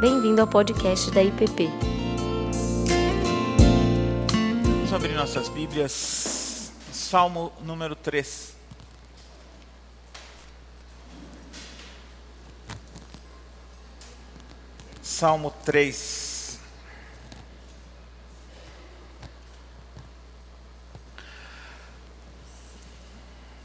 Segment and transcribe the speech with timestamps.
[0.00, 1.68] Bem-vindo ao podcast da IPP.
[4.64, 6.72] Vamos abrir nossas Bíblias.
[6.90, 8.56] Salmo número 3.
[15.02, 16.58] Salmo 3.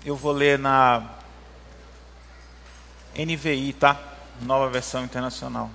[0.04, 1.16] Eu vou ler na
[3.18, 3.98] NVI, tá?
[4.42, 5.72] Nova versão internacional.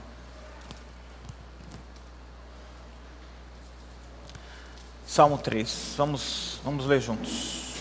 [5.11, 5.95] Salmo 3.
[5.97, 7.75] Vamos, vamos ler juntos.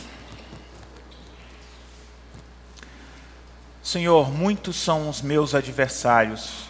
[3.84, 6.64] Senhor, muitos são os meus adversários.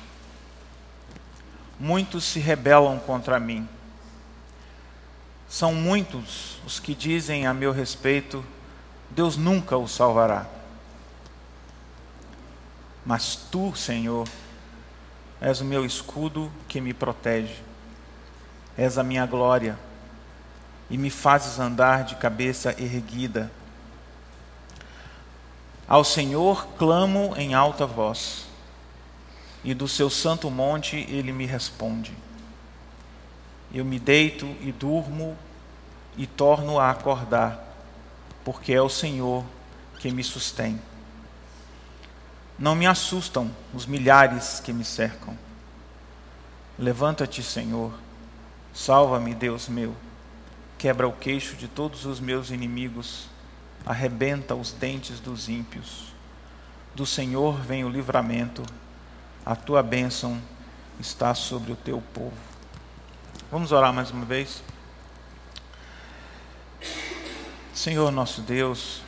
[1.79, 3.65] Muitos se rebelam contra mim.
[5.47, 8.43] São muitos os que dizem a meu respeito:
[9.09, 10.45] Deus nunca o salvará.
[13.05, 14.27] Mas tu, Senhor,
[15.39, 17.63] és o meu escudo que me protege.
[18.77, 19.79] És a minha glória
[20.89, 23.51] e me fazes andar de cabeça erguida.
[25.87, 28.47] Ao Senhor clamo em alta voz,
[29.63, 32.15] e do seu santo monte ele me responde.
[33.73, 35.37] Eu me deito e durmo
[36.17, 37.63] e torno a acordar,
[38.43, 39.43] porque é o Senhor
[39.99, 40.79] que me sustém.
[42.57, 45.37] Não me assustam os milhares que me cercam.
[46.77, 47.93] Levanta-te, Senhor,
[48.73, 49.95] salva-me, Deus meu
[50.79, 53.27] quebra o queixo de todos os meus inimigos,
[53.85, 56.13] arrebenta os dentes dos ímpios.
[56.95, 58.63] Do Senhor vem o livramento,
[59.45, 60.41] a tua bênção
[60.97, 62.33] está sobre o teu povo.
[63.51, 64.63] Vamos orar mais uma vez?
[67.73, 69.01] Senhor nosso Deus,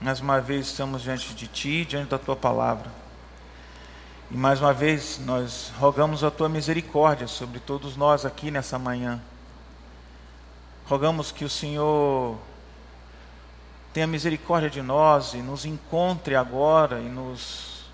[0.00, 2.90] mais uma vez estamos diante de Ti, diante da Tua palavra.
[4.30, 9.20] E mais uma vez nós rogamos a Tua misericórdia sobre todos nós aqui nessa manhã.
[10.90, 12.36] Rogamos que o Senhor
[13.94, 17.84] tenha misericórdia de nós e nos encontre agora e nos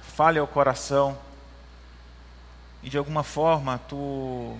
[0.00, 1.18] fale ao coração.
[2.80, 4.56] E de alguma forma tu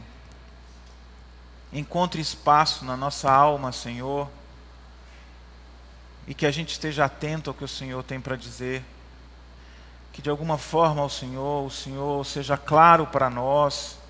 [1.73, 4.29] encontre espaço na nossa alma, Senhor,
[6.27, 8.85] e que a gente esteja atento ao que o Senhor tem para dizer.
[10.13, 14.03] Que de alguma forma o Senhor, o Senhor seja claro para nós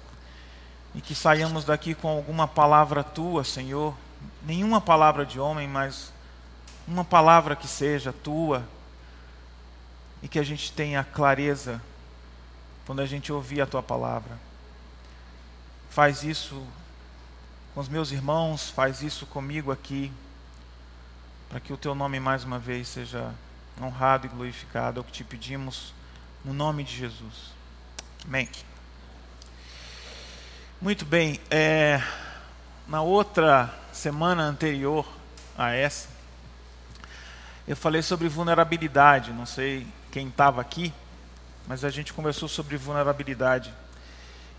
[0.95, 3.97] e que saiamos daqui com alguma palavra tua, Senhor,
[4.43, 6.13] nenhuma palavra de homem, mas
[6.87, 8.65] uma palavra que seja tua,
[10.25, 11.83] e que a gente tenha clareza
[12.87, 14.39] quando a gente ouvir a tua palavra.
[15.91, 16.67] Faz isso
[17.75, 20.11] com os meus irmãos, faz isso comigo aqui,
[21.51, 23.35] para que o teu nome mais uma vez seja
[23.79, 24.99] honrado e glorificado.
[24.99, 25.93] É o que te pedimos,
[26.43, 27.53] no nome de Jesus.
[28.25, 28.49] Amém.
[30.85, 31.99] Muito bem, é,
[32.87, 35.09] na outra semana anterior
[35.57, 36.11] a essa,
[37.67, 39.33] eu falei sobre vulnerabilidade.
[39.33, 40.93] Não sei quem estava aqui,
[41.67, 43.73] mas a gente conversou sobre vulnerabilidade.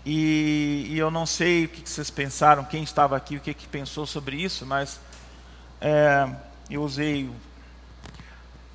[0.04, 3.68] E, e eu não sei o que, vocês pensaram, quem estava aqui, o que, que
[3.68, 4.98] pensou sobre isso, mas
[5.80, 6.28] é,
[6.68, 7.30] eu usei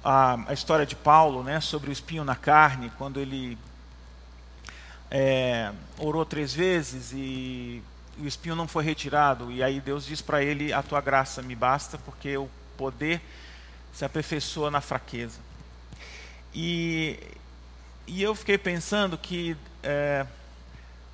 [0.02, 3.58] a, a, história de Paulo, né, sobre o espinho na carne, quando ele
[5.12, 7.84] é, orou três vezes e
[8.18, 9.52] o espinho não foi retirado.
[9.52, 13.22] E aí Deus diz para ele: A tua graça me basta, porque o poder
[13.94, 15.40] se aperfeiçoa na fraqueza.
[16.54, 17.20] E,
[18.08, 20.26] e eu fiquei pensando que é,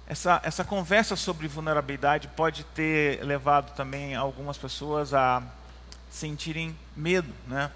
[0.07, 5.41] essa, essa conversa sobre vulnerabilidade pode ter levado também algumas pessoas a
[6.09, 7.33] sentirem medo.
[7.47, 7.71] Né?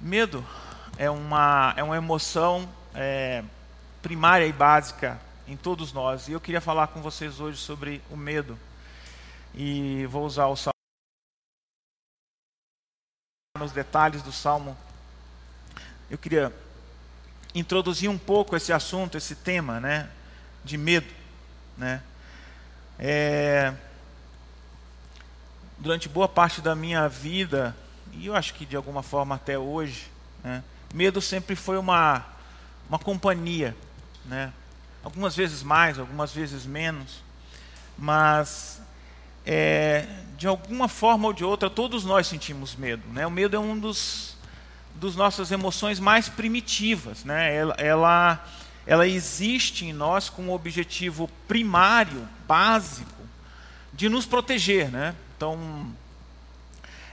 [0.00, 0.44] Medo
[0.96, 2.68] é uma, é uma emoção.
[2.94, 3.44] É,
[4.02, 6.28] primária e básica em todos nós.
[6.28, 8.58] E eu queria falar com vocês hoje sobre o medo.
[9.54, 10.74] E vou usar o salmo
[13.58, 14.76] nos detalhes do salmo.
[16.08, 16.54] Eu queria
[17.54, 20.08] introduzir um pouco esse assunto, esse tema, né,
[20.64, 21.12] de medo,
[21.76, 22.02] né?
[22.98, 23.74] É,
[25.78, 27.74] durante boa parte da minha vida,
[28.12, 30.10] e eu acho que de alguma forma até hoje,
[30.44, 30.62] né,
[30.94, 32.24] medo sempre foi uma
[32.88, 33.76] uma companhia
[34.24, 34.52] né?
[35.02, 37.22] Algumas vezes mais, algumas vezes menos,
[37.96, 38.80] mas
[39.46, 40.06] é,
[40.36, 43.26] de alguma forma ou de outra todos nós sentimos medo, né?
[43.26, 44.36] O medo é um dos
[44.94, 47.54] dos nossas emoções mais primitivas, né?
[47.54, 48.44] Ela, ela
[48.86, 53.22] ela existe em nós com o objetivo primário, básico,
[53.92, 55.14] de nos proteger, né?
[55.36, 55.86] Então,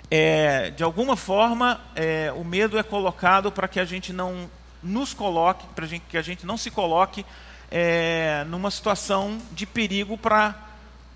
[0.09, 4.50] é, de alguma forma, é, o medo é colocado para que a gente não
[4.81, 7.25] nos coloque, para que a gente não se coloque
[7.69, 10.56] é, numa situação de perigo para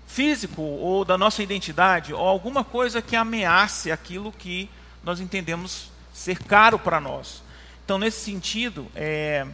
[0.06, 4.68] físico ou da nossa identidade, ou alguma coisa que ameace aquilo que
[5.02, 7.42] nós entendemos ser caro para nós.
[7.84, 9.46] Então, nesse sentido, é,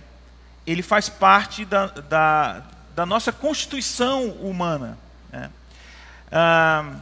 [0.66, 2.62] ele faz parte da, da,
[2.94, 4.99] da nossa constituição humana.
[5.31, 5.50] Né?
[6.31, 6.96] Ah,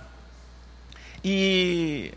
[1.24, 2.14] e,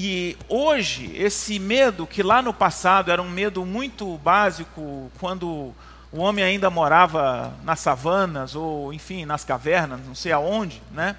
[0.00, 5.74] e hoje, esse medo, que lá no passado era um medo muito básico, quando
[6.12, 11.16] o homem ainda morava nas savanas, ou enfim, nas cavernas, não sei aonde, né?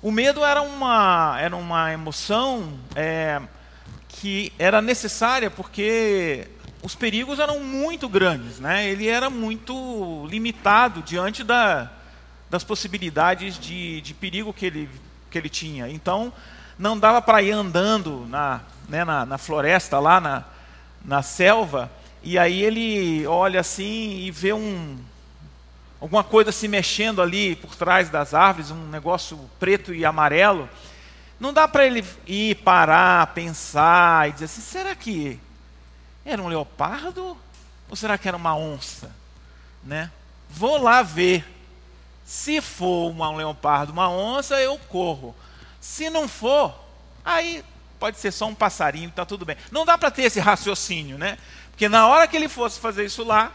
[0.00, 3.42] O medo era uma, era uma emoção é,
[4.06, 6.46] que era necessária porque
[6.84, 8.88] os perigos eram muito grandes, né?
[8.88, 11.90] Ele era muito limitado diante da,
[12.48, 14.88] das possibilidades de, de perigo que ele,
[15.28, 15.88] que ele tinha.
[15.88, 16.32] Então,
[16.78, 20.44] não dava para ir andando na, né, na, na, floresta, lá na,
[21.04, 21.90] na selva,
[22.22, 24.98] e aí ele olha assim e vê um,
[26.00, 30.68] alguma coisa se mexendo ali por trás das árvores, um negócio preto e amarelo.
[31.38, 35.38] Não dá para ele ir parar, pensar e dizer assim: será que
[36.24, 37.36] era um leopardo
[37.88, 39.14] ou será que era uma onça?
[39.82, 40.10] Né?
[40.48, 41.44] Vou lá ver.
[42.24, 45.34] Se for um leopardo, uma onça, eu corro.
[45.84, 46.74] Se não for,
[47.22, 47.62] aí
[47.98, 49.54] pode ser só um passarinho, está tudo bem.
[49.70, 51.36] Não dá para ter esse raciocínio, né?
[51.70, 53.52] Porque na hora que ele fosse fazer isso lá,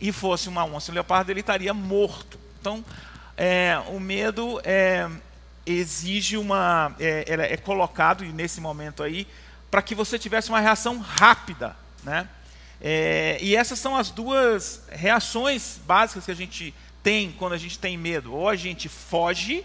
[0.00, 2.40] e fosse uma onça um leopardo, ele estaria morto.
[2.58, 2.82] Então,
[3.36, 5.06] é, o medo é,
[5.66, 6.96] exige uma.
[6.98, 9.28] É, é colocado nesse momento aí
[9.70, 11.76] para que você tivesse uma reação rápida.
[12.02, 12.26] Né?
[12.80, 17.78] É, e essas são as duas reações básicas que a gente tem quando a gente
[17.78, 18.32] tem medo.
[18.32, 19.62] Ou a gente foge,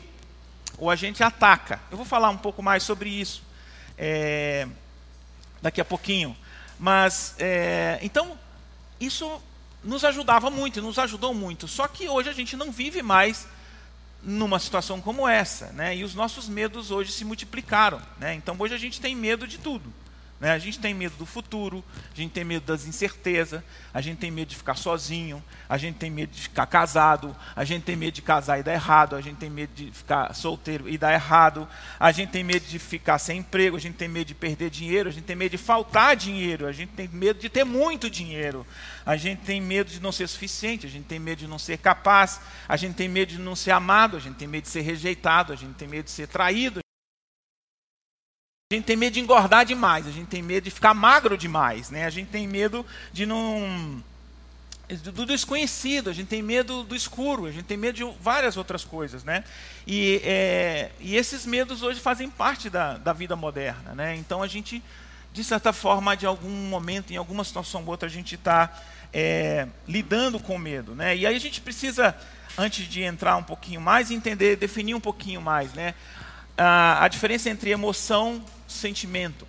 [0.77, 1.80] ou a gente ataca.
[1.89, 3.44] Eu vou falar um pouco mais sobre isso
[3.98, 4.68] é,
[5.62, 6.36] daqui a pouquinho.
[6.80, 8.38] Mas, é, então,
[9.00, 9.42] isso
[9.83, 11.68] nos ajudava muito, nos ajudou muito.
[11.68, 13.48] Só que hoje a gente não vive mais
[14.22, 15.95] numa situação como essa, né?
[15.95, 18.33] E os nossos medos hoje se multiplicaram, né?
[18.33, 19.94] Então hoje a gente tem medo de tudo.
[20.40, 20.52] Né?
[20.52, 21.84] A gente tem medo do futuro,
[22.14, 25.96] a gente tem medo das incertezas, a gente tem medo de ficar sozinho, a gente
[25.96, 29.22] tem medo de ficar casado, a gente tem medo de casar e dar errado, a
[29.22, 31.66] gente tem medo de ficar solteiro e dar errado,
[31.98, 35.08] a gente tem medo de ficar sem emprego, a gente tem medo de perder dinheiro,
[35.08, 38.68] a gente tem medo de faltar dinheiro, a gente tem medo de ter muito dinheiro,
[39.06, 41.78] a gente tem medo de não ser suficiente, a gente tem medo de não ser
[41.78, 44.81] capaz, a gente tem medo de não ser amado, a gente tem medo de ser
[44.81, 46.85] rejeitado, a gente tem medo de ser traído.
[48.72, 51.92] A gente tem medo de engordar demais, a gente tem medo de ficar magro demais,
[51.92, 52.04] né?
[52.04, 52.84] A gente tem medo
[53.14, 54.04] de não
[55.14, 58.84] do desconhecido, a gente tem medo do escuro, a gente tem medo de várias outras
[58.84, 59.44] coisas, né?
[59.86, 64.16] E, é, e esses medos hoje fazem parte da, da vida moderna, né?
[64.16, 64.82] Então a gente,
[65.32, 68.82] de certa forma, de algum momento, em alguma situação ou outra, a gente está
[69.14, 71.16] é, lidando com medo, né?
[71.16, 72.18] E aí a gente precisa,
[72.58, 75.94] antes de entrar um pouquinho mais, entender, definir um pouquinho mais, né?
[76.58, 78.42] A, diferença entre emoção
[78.86, 79.48] sentimento.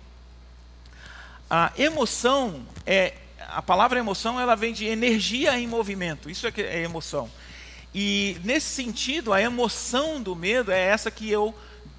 [1.47, 3.13] A emoção é
[3.49, 6.27] a palavra emoção ela vem de energia em movimento.
[6.29, 7.29] Isso é, que é emoção.
[7.93, 11.55] E nesse sentido, a emoção do medo é essa que eu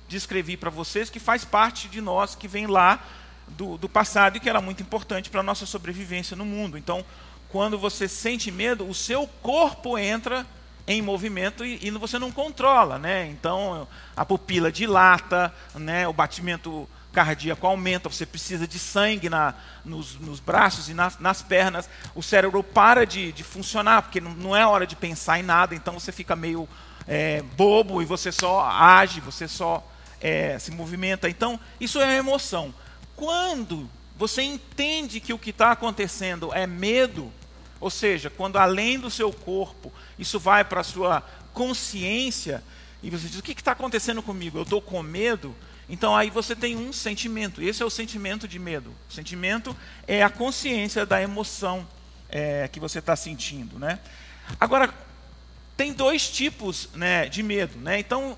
[0.08, 3.02] descrevi para vocês, que faz parte de nós, que vem lá
[3.46, 6.76] do, do passado e que era muito importante para a nossa sobrevivência no mundo.
[6.76, 7.04] Então,
[7.48, 10.44] quando você sente medo, o seu corpo entra
[10.88, 13.26] em movimento e, e você não controla, né?
[13.26, 13.86] Então,
[14.16, 16.08] a pupila dilata, né?
[16.08, 16.88] o batimento
[17.24, 19.52] cardíaco aumenta, você precisa de sangue na,
[19.84, 24.30] nos, nos braços e nas, nas, pernas, o cérebro para de, de funcionar, porque não,
[24.34, 26.68] não, é hora de pensar em nada, então você fica meio
[27.08, 29.84] é, bobo e você só age, você só
[30.20, 31.28] é, se movimenta.
[31.28, 32.72] Então, isso é emoção.
[33.16, 37.32] Quando você entende que o que está acontecendo é medo,
[37.80, 41.20] ou seja, quando além do seu corpo, isso vai para a sua
[41.52, 42.62] consciência,
[43.02, 44.56] e você diz: o que está acontecendo comigo?
[44.56, 45.52] Eu estou com medo
[45.88, 47.62] então aí você tem um sentimento.
[47.62, 48.94] Esse é o sentimento de medo.
[49.08, 49.74] O sentimento
[50.06, 51.86] é a consciência da emoção
[52.28, 53.98] é, que você está sentindo, né?
[54.60, 54.92] Agora
[55.76, 57.98] tem dois tipos né, de medo, né?
[57.98, 58.36] Então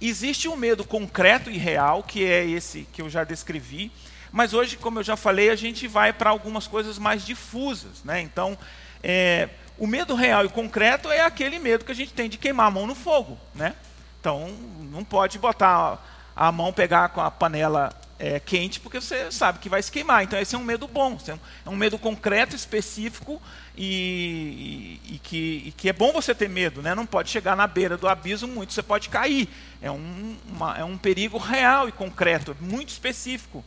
[0.00, 3.90] existe um medo concreto e real que é esse que eu já descrevi.
[4.30, 8.20] Mas hoje, como eu já falei, a gente vai para algumas coisas mais difusas, né?
[8.20, 8.58] Então
[9.02, 9.48] é,
[9.78, 12.70] o medo real e concreto é aquele medo que a gente tem de queimar a
[12.70, 13.74] mão no fogo, né?
[14.20, 14.48] Então
[14.90, 19.68] não pode botar a mão pegar com a panela é, quente, porque você sabe que
[19.68, 20.22] vai se queimar.
[20.22, 21.18] Então, esse é um medo bom,
[21.66, 23.42] é um medo concreto, específico
[23.76, 26.80] e, e, e, que, e, que, é bom você ter medo.
[26.80, 26.94] Né?
[26.94, 29.48] Não pode chegar na beira do abismo muito, você pode cair.
[29.82, 33.64] É um, uma, é um perigo real e concreto, muito específico.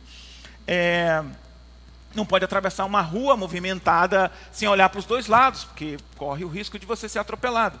[0.66, 1.22] É,
[2.14, 6.48] não pode atravessar uma rua movimentada sem olhar para os dois lados, porque corre o
[6.48, 7.78] risco de você ser atropelado.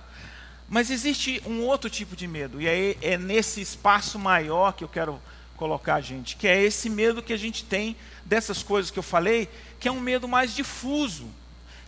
[0.68, 4.88] Mas existe um outro tipo de medo, e é, é nesse espaço maior que eu
[4.88, 5.20] quero
[5.56, 9.02] colocar a gente, que é esse medo que a gente tem dessas coisas que eu
[9.02, 11.26] falei, que é um medo mais difuso,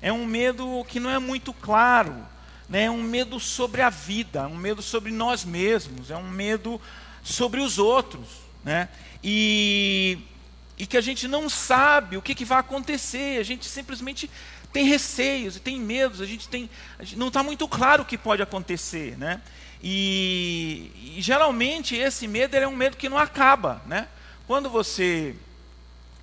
[0.01, 2.15] é um medo que não é muito claro,
[2.69, 2.85] né?
[2.85, 6.81] é um medo sobre a vida, é um medo sobre nós mesmos, é um medo
[7.23, 8.27] sobre os outros.
[8.63, 8.89] Né?
[9.23, 10.19] E,
[10.79, 14.31] e que a gente não sabe o que, que vai acontecer, a gente simplesmente
[14.75, 16.69] tem receios tem medos, a gente tem.
[16.99, 19.17] A gente não está muito claro o que pode acontecer.
[19.17, 19.41] Né?
[19.81, 23.81] E, e geralmente esse medo é um medo que não acaba.
[23.87, 24.09] Né?
[24.49, 25.37] Quando você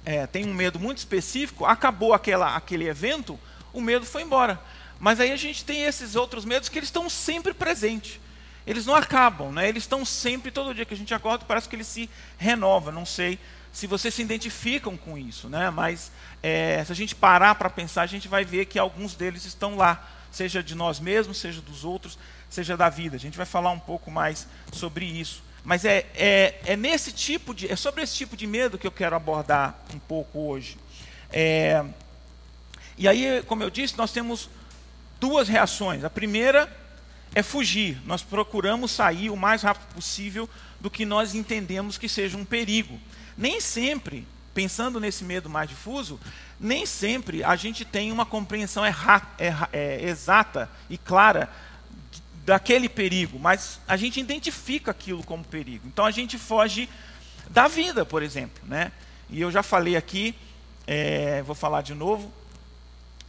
[0.04, 3.40] é, tem um medo muito específico, acabou aquela, aquele evento,
[3.72, 4.60] o medo foi embora.
[5.00, 8.20] Mas aí a gente tem esses outros medos que eles estão sempre presentes.
[8.68, 9.70] Eles não acabam, né?
[9.70, 12.94] eles estão sempre, todo dia que a gente acorda, parece que eles se renovam.
[12.94, 13.40] Não sei
[13.72, 15.70] se vocês se identificam com isso, né?
[15.70, 16.12] mas
[16.44, 19.76] é, se a gente parar para pensar, a gente vai ver que alguns deles estão
[19.76, 22.18] lá, seja de nós mesmos, seja dos outros,
[22.50, 23.16] seja da vida.
[23.16, 25.42] A gente vai falar um pouco mais sobre isso.
[25.64, 28.92] Mas é, é, é nesse tipo de, é sobre esse tipo de medo que eu
[28.92, 30.78] quero abordar um pouco hoje.
[31.32, 31.84] É,
[32.98, 34.50] e aí, como eu disse, nós temos
[35.20, 36.04] duas reações.
[36.04, 36.72] A primeira
[37.34, 38.02] é fugir.
[38.06, 40.50] Nós procuramos sair o mais rápido possível
[40.80, 43.00] do que nós entendemos que seja um perigo.
[43.38, 46.20] Nem sempre, pensando nesse medo mais difuso,
[46.60, 51.50] nem sempre a gente tem uma compreensão erra, erra, é, exata e clara
[52.46, 55.88] daquele perigo, mas a gente identifica aquilo como perigo.
[55.88, 56.90] Então a gente foge
[57.50, 58.62] da vida, por exemplo.
[58.68, 58.92] Né?
[59.30, 60.36] E eu já falei aqui,
[60.88, 62.32] é, vou falar de novo,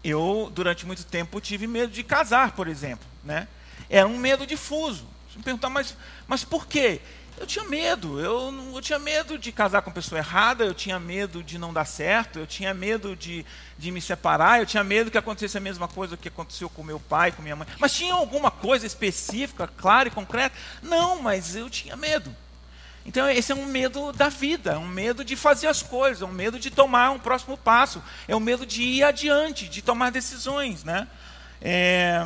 [0.02, 3.06] eu, durante muito tempo, tive medo de casar, por exemplo.
[3.23, 3.47] Né?
[3.88, 5.06] Era um medo difuso.
[5.30, 7.00] Você me perguntar, mas, mas por quê?
[7.38, 8.20] Eu tinha medo.
[8.20, 11.84] Eu, eu tinha medo de casar com pessoa errada, eu tinha medo de não dar
[11.84, 13.44] certo, eu tinha medo de,
[13.78, 17.00] de me separar, eu tinha medo que acontecesse a mesma coisa que aconteceu com meu
[17.00, 17.66] pai, com minha mãe.
[17.78, 20.56] Mas tinha alguma coisa específica, clara e concreta?
[20.82, 22.34] Não, mas eu tinha medo.
[23.04, 26.24] Então, esse é um medo da vida, é um medo de fazer as coisas, é
[26.24, 30.10] um medo de tomar um próximo passo, é um medo de ir adiante, de tomar
[30.10, 30.84] decisões.
[30.84, 31.08] Né?
[31.60, 32.24] É,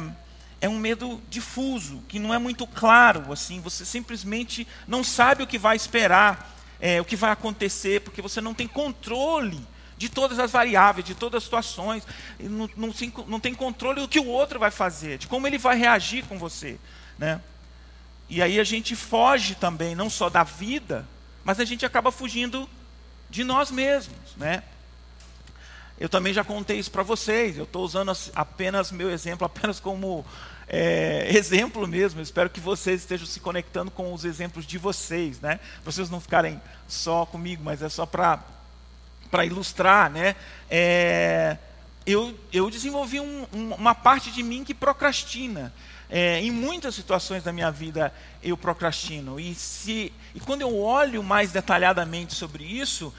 [0.60, 3.32] é um medo difuso, que não é muito claro.
[3.32, 8.22] assim Você simplesmente não sabe o que vai esperar, é, o que vai acontecer, porque
[8.22, 9.60] você não tem controle
[9.96, 12.06] de todas as variáveis, de todas as situações,
[12.38, 12.94] não, não,
[13.26, 16.38] não tem controle do que o outro vai fazer, de como ele vai reagir com
[16.38, 16.78] você.
[17.18, 17.40] Né?
[18.28, 21.06] E aí a gente foge também, não só da vida,
[21.44, 22.68] mas a gente acaba fugindo
[23.30, 24.62] de nós mesmos, né?
[25.99, 27.57] Eu também já contei isso para vocês.
[27.57, 30.25] Eu estou usando apenas meu exemplo, apenas como
[30.69, 32.21] é, exemplo mesmo.
[32.21, 35.61] Eu espero que vocês estejam se conectando com os exemplos de vocês, né?
[35.85, 38.41] Vocês não ficarem só comigo, mas é só para
[39.31, 40.37] para ilustrar, né?
[40.71, 41.59] É,
[42.07, 45.73] eu, eu desenvolvi um, um, uma parte de mim que procrastina.
[46.09, 49.41] É, em muitas situações da minha vida eu procrastino.
[49.41, 53.12] E, se, e quando eu olho mais detalhadamente sobre isso,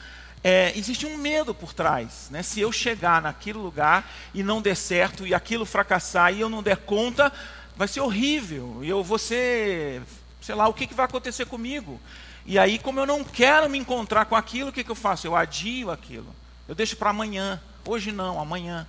[0.44, 2.28] é, existe um medo por trás.
[2.30, 2.44] Né?
[2.44, 6.64] Se eu chegar naquele lugar e não der certo, e aquilo fracassar e eu não
[6.64, 7.32] der conta,
[7.76, 8.80] vai ser horrível.
[8.82, 10.02] E eu vou ser,
[10.42, 12.00] sei lá, o que, que vai acontecer comigo?
[12.46, 15.28] E aí, como eu não quero me encontrar com aquilo, o que, que eu faço?
[15.28, 16.34] Eu adio aquilo.
[16.68, 17.62] Eu deixo para amanhã.
[17.86, 18.88] Hoje não, amanhã.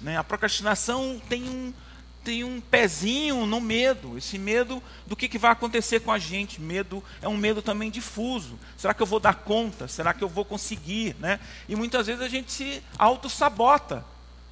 [0.00, 0.16] Né?
[0.16, 1.74] A procrastinação tem um
[2.22, 6.60] tem um pezinho no medo, esse medo do que, que vai acontecer com a gente.
[6.60, 8.58] Medo é um medo também difuso.
[8.76, 9.88] Será que eu vou dar conta?
[9.88, 11.16] Será que eu vou conseguir?
[11.18, 11.40] Né?
[11.68, 14.04] E muitas vezes a gente se auto-sabota.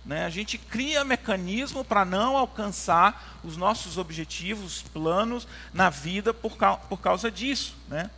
[0.04, 0.24] Né?
[0.24, 6.56] A gente cria mecanismo para não alcançar os nossos objetivos, planos na vida por,
[6.88, 7.76] por causa disso.
[7.88, 8.10] Né?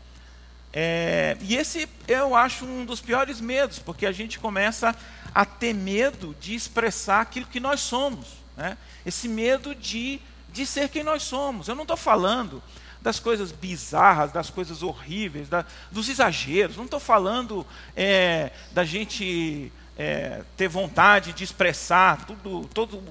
[0.73, 4.95] É, e esse eu acho um dos piores medos, porque a gente começa
[5.35, 8.40] a ter medo de expressar aquilo que nós somos.
[8.61, 8.77] Né?
[9.07, 10.21] Esse medo de,
[10.53, 11.67] de ser quem nós somos.
[11.67, 12.63] Eu não estou falando
[13.01, 16.77] das coisas bizarras, das coisas horríveis, da, dos exageros.
[16.77, 23.03] Não estou falando é, da gente é, ter vontade de expressar tudo, todo,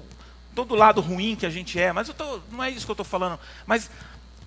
[0.54, 1.92] todo lado ruim que a gente é.
[1.92, 3.36] Mas tô, não é isso que eu estou falando.
[3.66, 3.90] Mas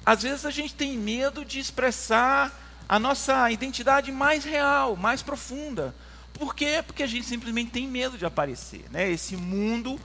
[0.05, 2.50] às vezes a gente tem medo de expressar
[2.88, 5.93] a nossa identidade mais real, mais profunda.
[6.31, 6.81] Por quê?
[6.88, 8.86] Porque a gente simplesmente tem medo de aparecer.
[8.89, 9.12] Né?
[9.12, 10.00] Esse mundo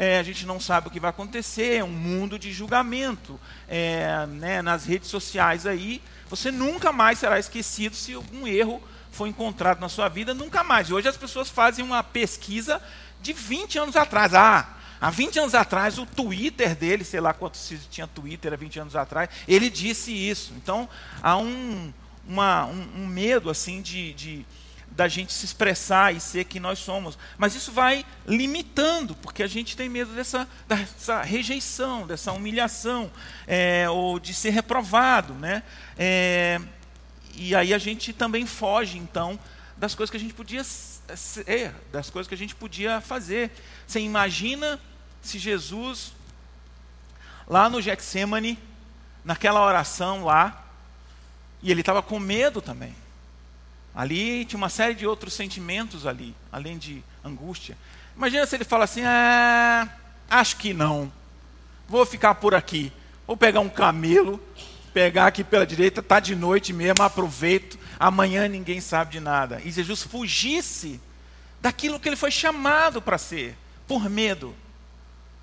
[0.00, 3.38] é, a gente não sabe o que vai acontecer, é um mundo de julgamento.
[3.68, 6.00] É, né, nas redes sociais aí,
[6.30, 10.88] você nunca mais será esquecido se algum erro for encontrado na sua vida, nunca mais.
[10.88, 12.80] E hoje as pessoas fazem uma pesquisa
[13.20, 14.34] de 20 anos atrás.
[14.34, 18.56] Ah, há 20 anos atrás, o Twitter dele, sei lá quanto se tinha Twitter há
[18.56, 20.52] 20 anos atrás, ele disse isso.
[20.56, 20.88] Então,
[21.20, 21.92] há um,
[22.24, 24.46] uma, um, um medo assim de, de
[24.98, 27.16] da gente se expressar e ser quem nós somos.
[27.38, 33.08] Mas isso vai limitando, porque a gente tem medo dessa, dessa rejeição, dessa humilhação,
[33.46, 35.34] é, ou de ser reprovado.
[35.34, 35.62] Né?
[35.96, 36.60] É,
[37.36, 39.38] e aí a gente também foge, então,
[39.76, 43.52] das coisas que a gente podia ser, das coisas que a gente podia fazer.
[43.86, 44.80] Você imagina
[45.22, 46.12] se Jesus,
[47.46, 48.58] lá no Getsemane,
[49.24, 50.66] naquela oração lá,
[51.62, 52.96] e ele estava com medo também.
[53.98, 57.76] Ali tinha uma série de outros sentimentos ali, além de angústia.
[58.16, 59.88] Imagina se ele fala assim: ah,
[60.30, 61.10] acho que não.
[61.88, 62.92] Vou ficar por aqui.
[63.26, 64.40] Vou pegar um camelo,
[64.94, 67.76] pegar aqui pela direita, tá de noite mesmo, aproveito.
[67.98, 69.60] Amanhã ninguém sabe de nada.
[69.64, 71.00] E Jesus fugisse
[71.60, 74.54] daquilo que ele foi chamado para ser, por medo.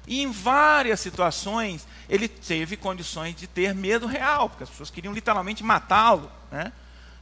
[0.07, 5.13] E em várias situações ele teve condições de ter medo real, porque as pessoas queriam
[5.13, 6.71] literalmente matá-lo, né?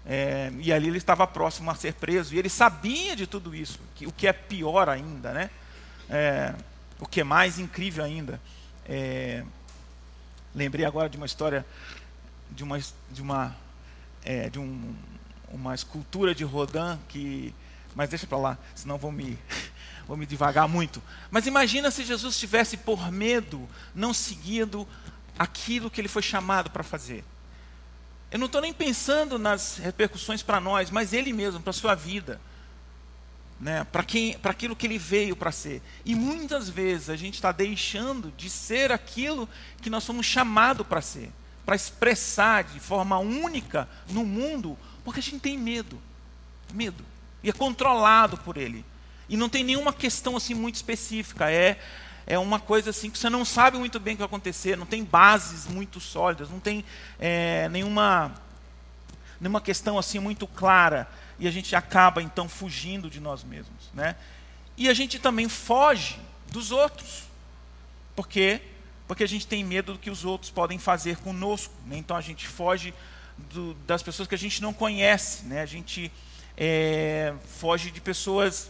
[0.06, 3.80] É, e ali ele estava próximo a ser preso, e ele sabia de tudo isso,
[3.96, 5.50] que, o que é pior ainda, né?
[6.10, 6.54] É,
[7.00, 8.40] o que é mais incrível ainda.
[8.86, 9.44] É,
[10.54, 11.66] lembrei agora de uma história
[12.52, 13.56] de uma, de uma,
[14.24, 14.96] é, de um,
[15.50, 17.54] uma escultura de Rodin que,
[17.96, 19.38] mas deixa para lá, senão vou me
[20.08, 21.02] vou me devagar muito.
[21.32, 24.88] Mas imagina se Jesus tivesse por medo não seguido
[25.40, 27.24] aquilo que ele foi chamado para fazer.
[28.34, 31.94] Eu não estou nem pensando nas repercussões para nós, mas ele mesmo, para a sua
[31.94, 32.42] vida.
[33.60, 34.02] Né, para
[34.50, 35.84] aquilo que ele veio para ser.
[36.04, 39.48] E muitas vezes a gente está deixando de ser aquilo
[39.82, 41.32] que nós somos chamados para ser,
[41.64, 46.02] para expressar de forma única no mundo, porque a gente tem medo.
[46.74, 47.06] Medo.
[47.44, 48.84] E é controlado por ele.
[49.30, 51.52] E não tem nenhuma questão assim muito específica.
[51.52, 51.80] É,
[52.26, 54.86] é uma coisa assim que você não sabe muito bem o que vai acontecer, não
[54.86, 56.84] tem bases muito sólidas, não tem
[57.20, 58.34] é, nenhuma,
[59.40, 61.08] nenhuma questão assim muito clara.
[61.38, 63.90] E a gente acaba então fugindo de nós mesmos.
[63.94, 64.16] Né?
[64.78, 66.18] E a gente também foge
[66.52, 67.24] dos outros.
[68.16, 68.62] Por quê?
[69.08, 71.74] Porque a gente tem medo do que os outros podem fazer conosco.
[71.86, 71.98] Né?
[71.98, 72.94] Então a gente foge
[73.52, 75.46] do, das pessoas que a gente não conhece.
[75.46, 75.62] Né?
[75.62, 76.12] A gente
[76.56, 78.70] é, foge de pessoas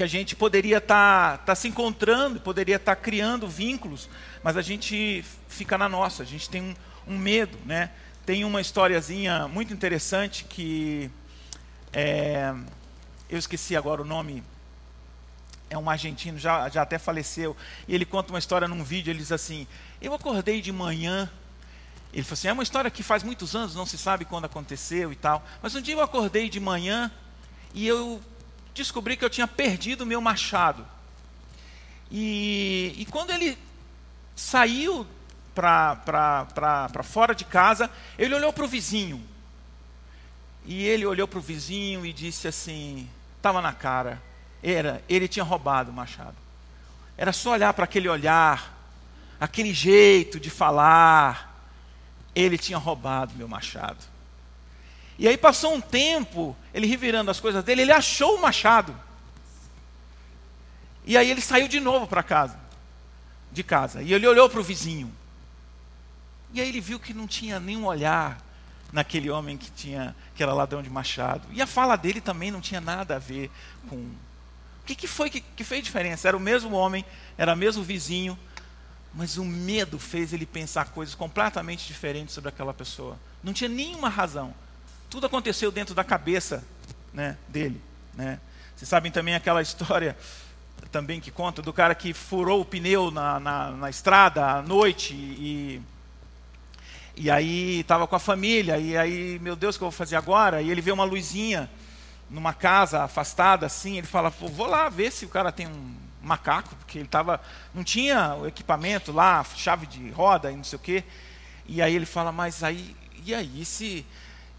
[0.00, 4.08] que a gente poderia estar tá, tá se encontrando, poderia estar tá criando vínculos,
[4.42, 6.74] mas a gente fica na nossa, a gente tem um,
[7.06, 7.90] um medo, né?
[8.24, 11.10] Tem uma historiazinha muito interessante que
[11.92, 12.54] é,
[13.28, 14.42] eu esqueci agora o nome,
[15.68, 17.54] é um argentino, já, já até faleceu,
[17.86, 19.66] e ele conta uma história num vídeo, ele diz assim,
[20.00, 21.30] eu acordei de manhã,
[22.10, 25.12] ele falou assim, é uma história que faz muitos anos, não se sabe quando aconteceu
[25.12, 27.12] e tal, mas um dia eu acordei de manhã
[27.74, 28.18] e eu
[28.74, 30.86] descobri que eu tinha perdido o meu machado.
[32.10, 33.56] E, e quando ele
[34.34, 35.06] saiu
[35.54, 39.22] para fora de casa, ele olhou para o vizinho.
[40.64, 44.20] E ele olhou para o vizinho e disse assim: estava na cara,
[44.62, 46.36] era, ele tinha roubado o machado.
[47.16, 48.76] Era só olhar para aquele olhar,
[49.38, 51.48] aquele jeito de falar.
[52.34, 54.09] Ele tinha roubado meu machado.
[55.20, 58.96] E aí passou um tempo, ele revirando as coisas dele, ele achou o machado.
[61.04, 62.58] E aí ele saiu de novo para casa,
[63.52, 64.02] de casa.
[64.02, 65.12] E ele olhou para o vizinho.
[66.54, 68.40] E aí ele viu que não tinha nenhum olhar
[68.90, 71.46] naquele homem que tinha que era ladrão de machado.
[71.52, 73.50] E a fala dele também não tinha nada a ver
[73.90, 76.28] com o que, que foi que, que fez diferença?
[76.28, 77.04] Era o mesmo homem,
[77.36, 78.38] era o mesmo vizinho,
[79.12, 83.18] mas o medo fez ele pensar coisas completamente diferentes sobre aquela pessoa.
[83.44, 84.54] Não tinha nenhuma razão.
[85.10, 86.64] Tudo aconteceu dentro da cabeça
[87.12, 87.82] né, dele.
[88.14, 88.38] Né?
[88.76, 90.16] Vocês sabem também aquela história
[90.92, 95.12] também que conta do cara que furou o pneu na, na, na estrada à noite
[95.12, 95.82] e,
[97.16, 100.14] e aí estava com a família, e aí, meu Deus, o que eu vou fazer
[100.14, 100.62] agora?
[100.62, 101.68] E ele vê uma luzinha
[102.28, 106.74] numa casa afastada assim, ele fala, vou lá ver se o cara tem um macaco,
[106.76, 107.40] porque ele tava,
[107.74, 111.02] não tinha o equipamento lá, chave de roda e não sei o quê.
[111.66, 114.06] E aí ele fala, mas aí, e aí, se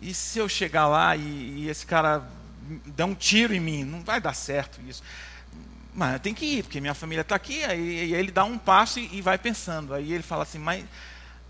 [0.02, 2.24] e se eu chegar lá e, e esse cara
[2.88, 3.84] der um tiro em mim?
[3.84, 5.04] Não vai dar certo isso.
[5.94, 7.64] Mas eu tenho que ir, porque minha família está aqui.
[7.64, 9.94] Aí, aí, ele dá um passo e, e, vai pensando.
[9.94, 10.86] Aí ele fala assim, mas,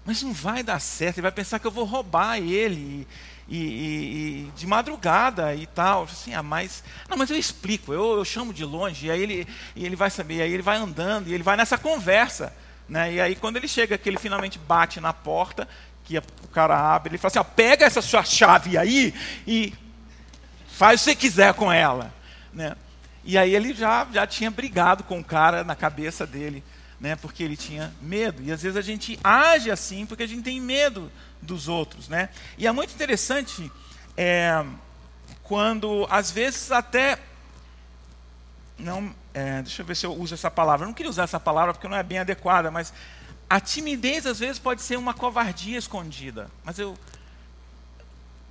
[0.04, 1.18] mas não vai dar certo.
[1.18, 3.08] Ele vai pensar que eu vou roubar ele.
[3.48, 6.04] E, e, de madrugada e tal.
[6.04, 9.48] Assim, ah, mas, não, mas eu explico, eu, eu chamo de longe, e aí ele,
[9.76, 12.54] e ele vai saber, e aí ele vai andando, e ele vai nessa conversa.
[12.88, 13.14] Né?
[13.14, 15.68] E aí quando ele chega, que ele finalmente bate na porta,
[16.04, 19.14] que o cara abre, ele fala assim: ó, pega essa sua chave aí
[19.46, 19.74] e
[20.68, 22.14] faz o que você quiser com ela.
[22.54, 22.76] Né?
[23.24, 26.64] E aí ele já, já tinha brigado com o cara na cabeça dele,
[27.00, 27.16] né?
[27.16, 28.42] porque ele tinha medo.
[28.42, 31.12] E às vezes a gente age assim porque a gente tem medo
[31.42, 32.10] dos outros.
[32.10, 32.30] Né?
[32.58, 33.72] E é muito interessante
[34.18, 34.64] é,
[35.44, 37.20] quando às vezes até
[38.78, 40.84] não, é, deixa eu ver se eu uso essa palavra.
[40.84, 42.92] Eu não queria usar essa palavra porque não é bem adequada, mas
[43.52, 46.50] a timidez às vezes pode ser uma covardia escondida.
[46.64, 46.98] Mas eu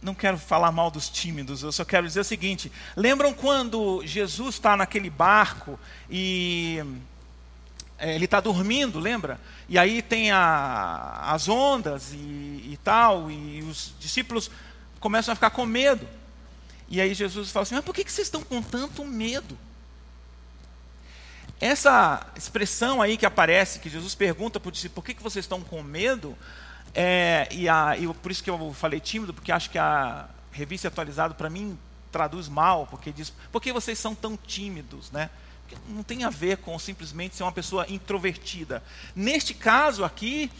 [0.02, 4.56] não quero falar mal dos tímidos, eu só quero dizer o seguinte: lembram quando Jesus
[4.56, 6.84] está naquele barco e
[7.98, 9.40] é, ele está dormindo, lembra?
[9.70, 14.50] E aí tem a, as ondas e, e, tal, e os discípulos
[15.00, 16.06] começam a ficar com medo.
[16.90, 19.56] E aí Jesus fala assim: Mas por que, que vocês estão com tanto medo?
[21.60, 25.44] Essa expressão aí que aparece, que Jesus pergunta para o discípulo: Por que, que vocês
[25.44, 26.36] estão com medo?
[26.94, 30.88] É, e, a, e por isso que eu falei tímido, porque acho que a revista
[30.88, 31.78] atualizada para mim
[32.10, 35.28] traduz mal, porque diz: Por que vocês são tão tímidos, né?
[35.88, 38.82] não tem a ver com simplesmente ser uma pessoa introvertida.
[39.14, 40.50] Neste caso aqui,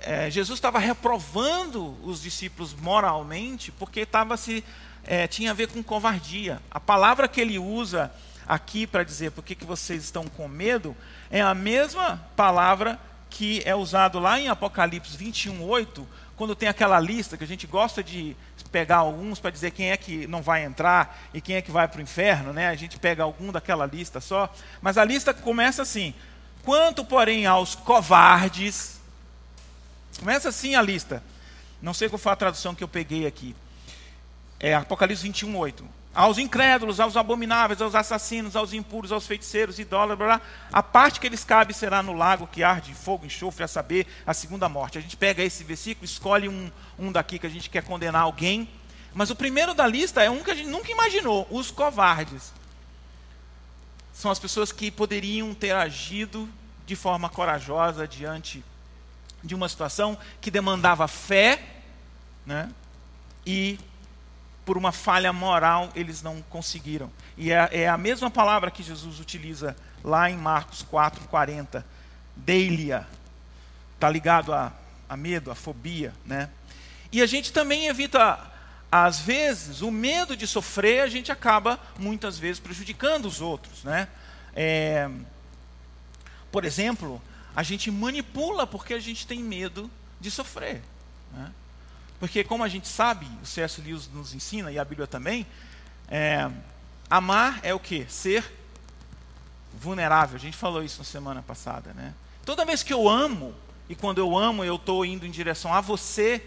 [0.00, 4.64] é, Jesus estava reprovando os discípulos moralmente, porque estava se
[5.04, 6.60] é, tinha a ver com covardia.
[6.70, 8.12] A palavra que ele usa
[8.46, 10.96] aqui para dizer por que, vocês estão com medo
[11.30, 16.06] é a mesma palavra que é usado lá em Apocalipse 21, 8,
[16.36, 18.36] quando tem aquela lista que a gente gosta de
[18.70, 21.88] pegar alguns para dizer quem é que não vai entrar e quem é que vai
[21.88, 22.68] para o inferno, né?
[22.68, 26.14] A gente pega algum daquela lista só, mas a lista começa assim:
[26.62, 29.00] quanto, porém, aos covardes,
[30.18, 31.22] começa assim a lista.
[31.80, 33.54] Não sei qual foi a tradução que eu peguei aqui.
[34.58, 35.84] É Apocalipse 21, 8
[36.16, 40.40] aos incrédulos, aos abomináveis, aos assassinos, aos impuros, aos feiticeiros, idólatras,
[40.72, 44.32] a parte que eles cabem será no lago que arde fogo, enxofre, a saber, a
[44.32, 44.96] segunda morte.
[44.96, 48.66] A gente pega esse versículo, escolhe um, um daqui que a gente quer condenar alguém,
[49.12, 52.50] mas o primeiro da lista é um que a gente nunca imaginou, os covardes.
[54.10, 56.48] São as pessoas que poderiam ter agido
[56.86, 58.64] de forma corajosa diante
[59.44, 61.62] de uma situação que demandava fé,
[62.46, 62.70] né?
[63.44, 63.78] E
[64.66, 67.08] por uma falha moral, eles não conseguiram.
[67.36, 71.86] E é, é a mesma palavra que Jesus utiliza lá em Marcos 4, 40.
[72.34, 73.06] Deilia.
[73.94, 74.72] Está ligado a,
[75.08, 76.12] a medo, a fobia.
[76.24, 76.50] Né?
[77.12, 78.40] E a gente também evita,
[78.90, 83.84] às vezes, o medo de sofrer, a gente acaba, muitas vezes, prejudicando os outros.
[83.84, 84.08] Né?
[84.52, 85.08] É,
[86.50, 87.22] por exemplo,
[87.54, 89.88] a gente manipula porque a gente tem medo
[90.20, 90.82] de sofrer.
[91.32, 91.52] Né?
[92.18, 93.80] Porque, como a gente sabe, o C.S.
[93.80, 95.46] Lewis nos ensina, e a Bíblia também,
[96.08, 96.50] é,
[97.10, 98.06] amar é o que?
[98.08, 98.44] Ser
[99.74, 100.36] vulnerável.
[100.36, 101.92] A gente falou isso na semana passada.
[101.92, 102.14] Né?
[102.44, 103.54] Toda vez que eu amo,
[103.88, 106.42] e quando eu amo, eu estou indo em direção a você,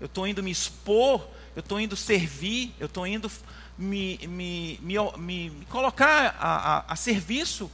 [0.00, 3.30] eu estou indo me expor, eu estou indo servir, eu estou indo
[3.78, 7.70] me, me, me, me, colocar a, a, a serviço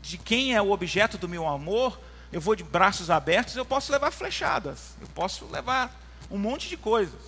[0.00, 1.98] de quem é o objeto do meu amor,
[2.32, 6.76] eu vou de braços abertos, eu posso levar flechadas, eu posso levar um monte de
[6.76, 7.20] coisas.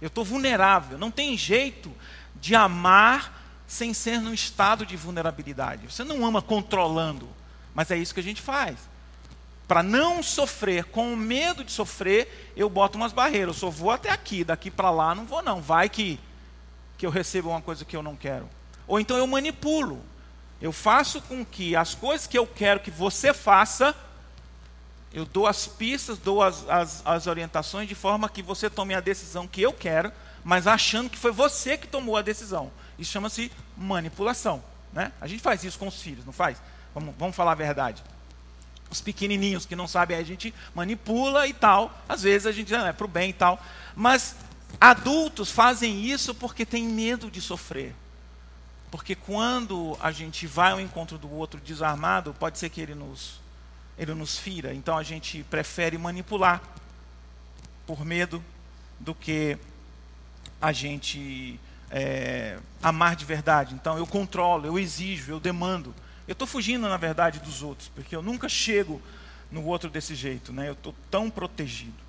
[0.00, 0.98] Eu estou vulnerável.
[0.98, 1.92] Não tem jeito
[2.36, 5.90] de amar sem ser num estado de vulnerabilidade.
[5.90, 7.28] Você não ama controlando,
[7.74, 8.76] mas é isso que a gente faz.
[9.66, 13.48] Para não sofrer, com medo de sofrer, eu boto umas barreiras.
[13.48, 15.60] Eu só vou até aqui, daqui para lá não vou não.
[15.60, 16.18] Vai que,
[16.96, 18.48] que eu receba uma coisa que eu não quero.
[18.86, 20.02] Ou então eu manipulo.
[20.60, 23.94] Eu faço com que as coisas que eu quero que você faça,
[25.12, 29.00] eu dou as pistas, dou as, as, as, orientações de forma que você tome a
[29.00, 30.12] decisão que eu quero,
[30.44, 32.70] mas achando que foi você que tomou a decisão.
[32.98, 34.62] Isso chama-se manipulação.
[34.92, 35.12] Né?
[35.20, 36.60] A gente faz isso com os filhos, não faz?
[36.94, 38.02] Vamos, vamos falar a verdade.
[38.90, 41.92] Os pequenininhos que não sabem, a gente manipula e tal.
[42.08, 43.62] Às vezes a gente ah, é para o bem e tal.
[43.94, 44.36] Mas
[44.80, 47.94] adultos fazem isso porque têm medo de sofrer.
[48.90, 53.40] Porque quando a gente vai ao encontro do outro desarmado, pode ser que ele nos
[53.98, 54.72] ele nos fira.
[54.72, 56.62] Então a gente prefere manipular
[57.86, 58.42] por medo
[59.00, 59.58] do que
[60.60, 61.58] a gente
[61.90, 63.74] é, amar de verdade.
[63.74, 65.94] Então eu controlo, eu exijo, eu demando.
[66.26, 69.00] Eu estou fugindo, na verdade, dos outros, porque eu nunca chego
[69.50, 70.52] no outro desse jeito.
[70.52, 70.68] Né?
[70.68, 72.08] Eu estou tão protegido.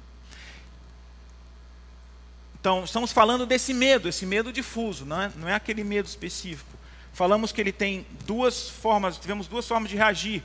[2.60, 6.70] Então, estamos falando desse medo, esse medo difuso, não é, não é aquele medo específico.
[7.14, 10.44] Falamos que ele tem duas formas, tivemos duas formas de reagir.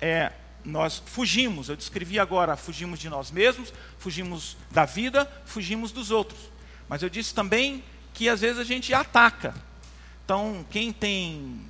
[0.00, 0.30] É,
[0.64, 6.38] nós fugimos, eu descrevi agora, fugimos de nós mesmos, fugimos da vida, fugimos dos outros.
[6.88, 7.82] Mas eu disse também
[8.14, 9.54] que às vezes a gente ataca.
[10.24, 11.60] Então, quem tem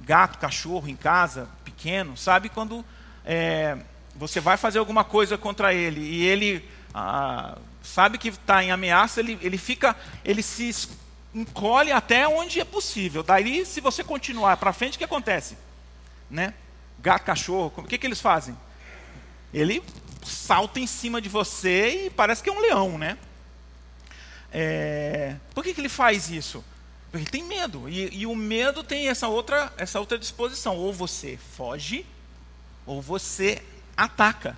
[0.00, 2.84] gato, cachorro em casa, pequeno, sabe quando
[3.24, 3.78] é,
[4.14, 9.20] você vai fazer alguma coisa contra ele e ele ah, sabe que está em ameaça,
[9.20, 10.88] ele, ele fica, ele se
[11.34, 13.22] encolhe até onde é possível.
[13.22, 15.56] Daí, se você continuar para frente, o que acontece?
[16.30, 16.54] Né?
[16.98, 18.56] Gato, cachorro, o que, que eles fazem?
[19.52, 19.82] Ele
[20.24, 23.16] salta em cima de você e parece que é um leão, né?
[24.52, 25.36] É...
[25.54, 26.64] Por que, que ele faz isso?
[27.10, 27.88] Porque ele tem medo.
[27.88, 30.76] E, e, o medo tem essa outra, essa outra disposição.
[30.76, 32.04] Ou você foge,
[32.84, 33.62] ou você
[33.96, 34.56] ataca.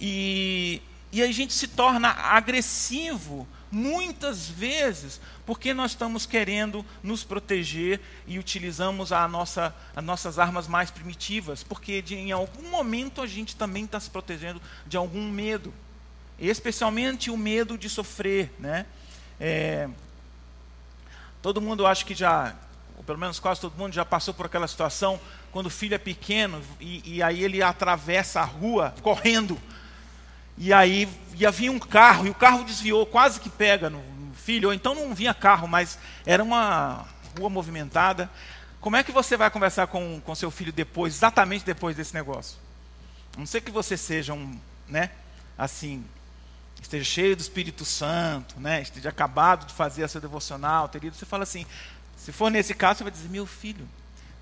[0.00, 8.00] E, e a gente se torna agressivo muitas vezes porque nós estamos querendo nos proteger
[8.26, 13.26] e utilizamos a nossa, as nossas armas mais primitivas, porque de, em algum momento a
[13.26, 15.72] gente também está se protegendo de algum medo,
[16.38, 18.52] especialmente o medo de sofrer.
[18.58, 18.86] Né?
[19.38, 19.88] É,
[21.40, 22.54] todo mundo acho que já,
[22.96, 25.20] ou pelo menos quase todo mundo já passou por aquela situação
[25.52, 29.60] quando o filho é pequeno e, e aí ele atravessa a rua correndo
[30.62, 34.34] e aí ia vir um carro, e o carro desviou, quase que pega no, no
[34.34, 38.30] filho, ou então não vinha carro, mas era uma rua movimentada.
[38.78, 42.58] Como é que você vai conversar com, com seu filho depois, exatamente depois desse negócio?
[43.34, 45.12] A não ser que você seja um, né,
[45.56, 46.04] assim,
[46.78, 51.24] esteja cheio do Espírito Santo, né, esteja acabado de fazer a sua devocional, terido, você
[51.24, 51.64] fala assim,
[52.18, 53.88] se for nesse caso, você vai dizer, meu filho,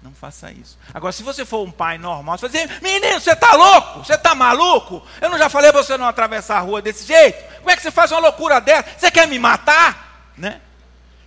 [0.00, 0.78] não faça isso.
[0.94, 4.04] Agora, se você for um pai normal, você vai dizer: Menino, você está louco?
[4.04, 5.04] Você está maluco?
[5.20, 7.58] Eu não já falei para você não atravessar a rua desse jeito?
[7.58, 8.88] Como é que você faz uma loucura dessa?
[8.96, 10.32] Você quer me matar?
[10.36, 10.60] Né?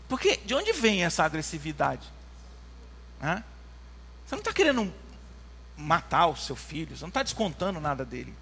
[0.08, 2.08] Porque de onde vem essa agressividade?
[3.22, 3.44] Hã?
[4.26, 4.94] Você não está querendo
[5.76, 8.34] matar o seu filho, você não está descontando nada dele.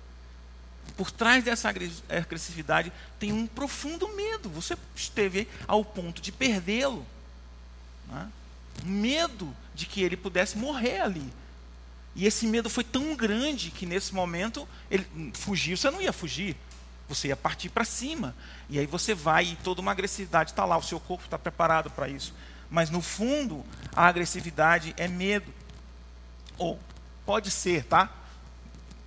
[0.96, 1.70] Por trás dessa
[2.10, 4.50] agressividade tem um profundo medo.
[4.50, 7.06] Você esteve ao ponto de perdê-lo.
[8.84, 11.34] Medo de que ele pudesse morrer ali.
[12.16, 16.56] E esse medo foi tão grande que nesse momento ele fugir, você não ia fugir,
[17.08, 18.36] você ia partir para cima.
[18.70, 21.90] E aí você vai e toda uma agressividade está lá, o seu corpo está preparado
[21.90, 22.34] para isso.
[22.70, 23.66] Mas no fundo,
[23.96, 25.52] a agressividade é medo.
[26.58, 26.78] Ou
[27.26, 28.12] pode ser, tá?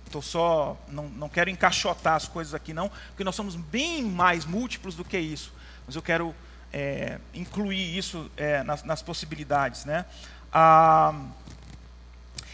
[0.09, 4.43] Tô só não, não quero encaixotar as coisas aqui não, porque nós somos bem mais
[4.43, 5.53] múltiplos do que isso.
[5.85, 6.33] Mas eu quero
[6.73, 10.05] é, incluir isso é, nas, nas possibilidades, né?
[10.53, 11.13] Ah,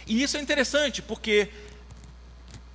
[0.08, 1.52] e isso é interessante porque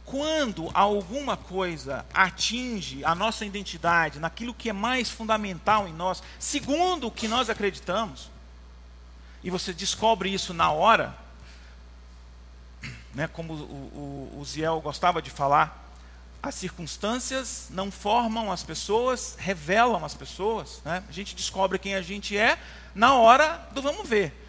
[0.04, 7.06] quando alguma coisa atinge a nossa identidade, naquilo que é mais fundamental em nós, segundo
[7.06, 8.30] o que nós acreditamos,
[9.42, 11.16] e você descobre isso na hora,
[13.14, 15.82] né, como o, o, o Ziel gostava de falar,
[16.42, 20.82] as circunstâncias não formam as pessoas, revelam as pessoas.
[20.84, 21.02] Né?
[21.08, 22.58] A gente descobre quem a gente é
[22.94, 24.43] na hora do vamos ver.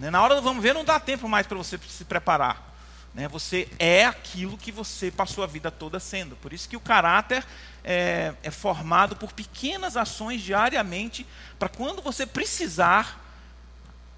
[0.00, 0.10] Né?
[0.10, 2.74] Na hora do vamos ver, não dá tempo mais para você se preparar.
[3.12, 3.28] Né?
[3.28, 6.36] Você é aquilo que você passou a vida toda sendo.
[6.36, 7.44] Por isso que o caráter
[7.84, 11.26] é, é formado por pequenas ações diariamente,
[11.58, 13.20] para quando você precisar,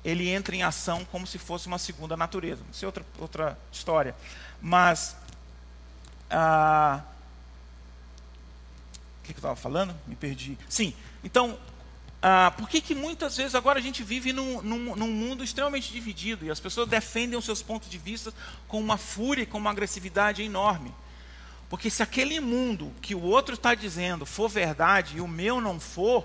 [0.05, 2.63] ele entra em ação como se fosse uma segunda natureza.
[2.73, 4.15] Isso é outra, outra história.
[4.61, 5.17] Mas.
[6.31, 7.03] Ah,
[9.19, 9.95] o que, que eu estava falando?
[10.07, 10.57] Me perdi.
[10.69, 11.59] Sim, então,
[12.25, 15.93] ah, por que, que muitas vezes agora a gente vive num, num, num, mundo extremamente
[15.93, 18.33] dividido e as pessoas defendem os seus pontos de vista
[18.69, 20.95] com uma fúria com uma agressividade enorme?
[21.69, 25.81] Porque se aquele mundo que o outro está dizendo for verdade e o meu não
[25.81, 26.25] for,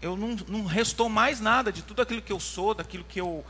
[0.00, 3.44] eu não, não restou mais nada de tudo aquilo que eu sou, daquilo que eu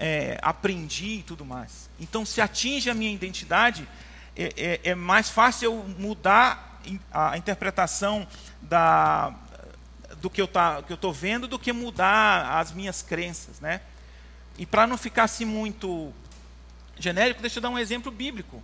[0.00, 1.88] é, aprendi e tudo mais.
[2.00, 3.86] Então, se atinge a minha identidade,
[4.34, 6.80] é, é, é mais fácil eu mudar
[7.12, 8.26] a interpretação
[8.60, 9.32] da,
[10.22, 13.80] do que eu tá, estou vendo do que mudar as minhas crenças, né?
[14.56, 16.14] E para não ficar assim muito
[16.96, 18.62] genérico, deixa eu dar um exemplo bíblico.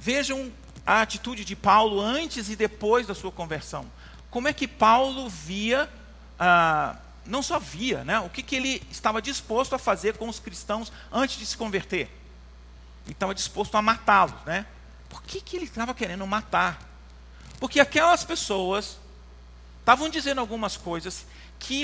[0.00, 0.52] Vejam
[0.84, 3.86] a atitude de Paulo antes e depois da sua conversão.
[4.30, 5.88] Como é que Paulo via,
[6.36, 8.18] ah, não só via, né?
[8.18, 12.10] O que, que ele estava disposto a fazer com os cristãos antes de se converter?
[13.04, 14.66] Ele estava disposto a matá-los, né?
[15.08, 16.80] Por que, que ele estava querendo matar?
[17.60, 18.98] Porque aquelas pessoas
[19.90, 21.26] estavam dizendo algumas coisas
[21.58, 21.82] que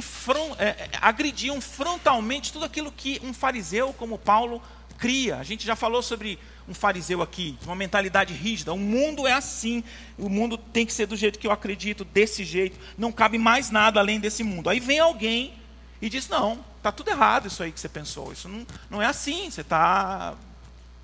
[0.58, 4.62] é, é, agrediam frontalmente tudo aquilo que um fariseu como Paulo
[4.96, 5.38] cria.
[5.38, 6.38] A gente já falou sobre
[6.68, 8.72] um fariseu aqui, uma mentalidade rígida.
[8.72, 9.82] O mundo é assim,
[10.16, 12.78] o mundo tem que ser do jeito que eu acredito, desse jeito.
[12.96, 14.70] Não cabe mais nada além desse mundo.
[14.70, 15.54] Aí vem alguém
[16.00, 18.32] e diz: Não, está tudo errado isso aí que você pensou.
[18.32, 20.36] Isso não, não é assim, você está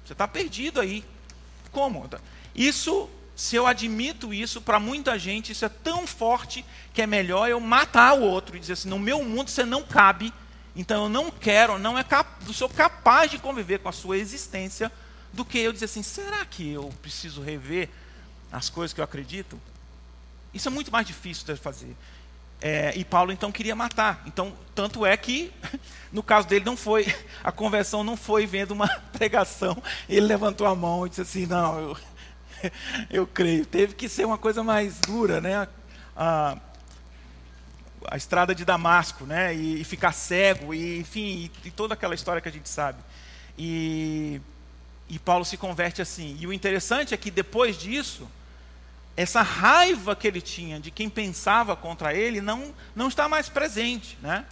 [0.04, 1.04] você tá perdido aí.
[1.72, 2.08] Como?
[2.54, 3.10] Isso
[3.42, 7.58] se eu admito isso, para muita gente isso é tão forte que é melhor eu
[7.58, 10.32] matar o outro e dizer assim: no meu mundo você não cabe,
[10.76, 14.92] então eu não quero, não é cap sou capaz de conviver com a sua existência,
[15.32, 17.88] do que eu dizer assim: será que eu preciso rever
[18.52, 19.60] as coisas que eu acredito?
[20.54, 21.96] Isso é muito mais difícil de fazer.
[22.60, 24.22] É, e Paulo então queria matar.
[24.24, 25.52] Então, tanto é que,
[26.12, 30.76] no caso dele, não foi, a conversão não foi vendo uma pregação, ele levantou a
[30.76, 31.96] mão e disse assim: não, eu
[33.10, 33.64] eu creio.
[33.66, 35.68] Teve que ser uma coisa mais dura, né?
[36.16, 36.56] Ah,
[38.08, 39.54] a estrada de Damasco, né?
[39.54, 42.98] E, e ficar cego, e, enfim, e, e, toda aquela história que a gente sabe.
[43.58, 44.40] E,
[45.08, 46.36] e Paulo se converte assim.
[46.40, 48.28] E o interessante é que depois disso,
[49.16, 54.18] essa raiva que ele tinha de quem pensava contra ele não, não está mais presente,
[54.22, 54.44] né?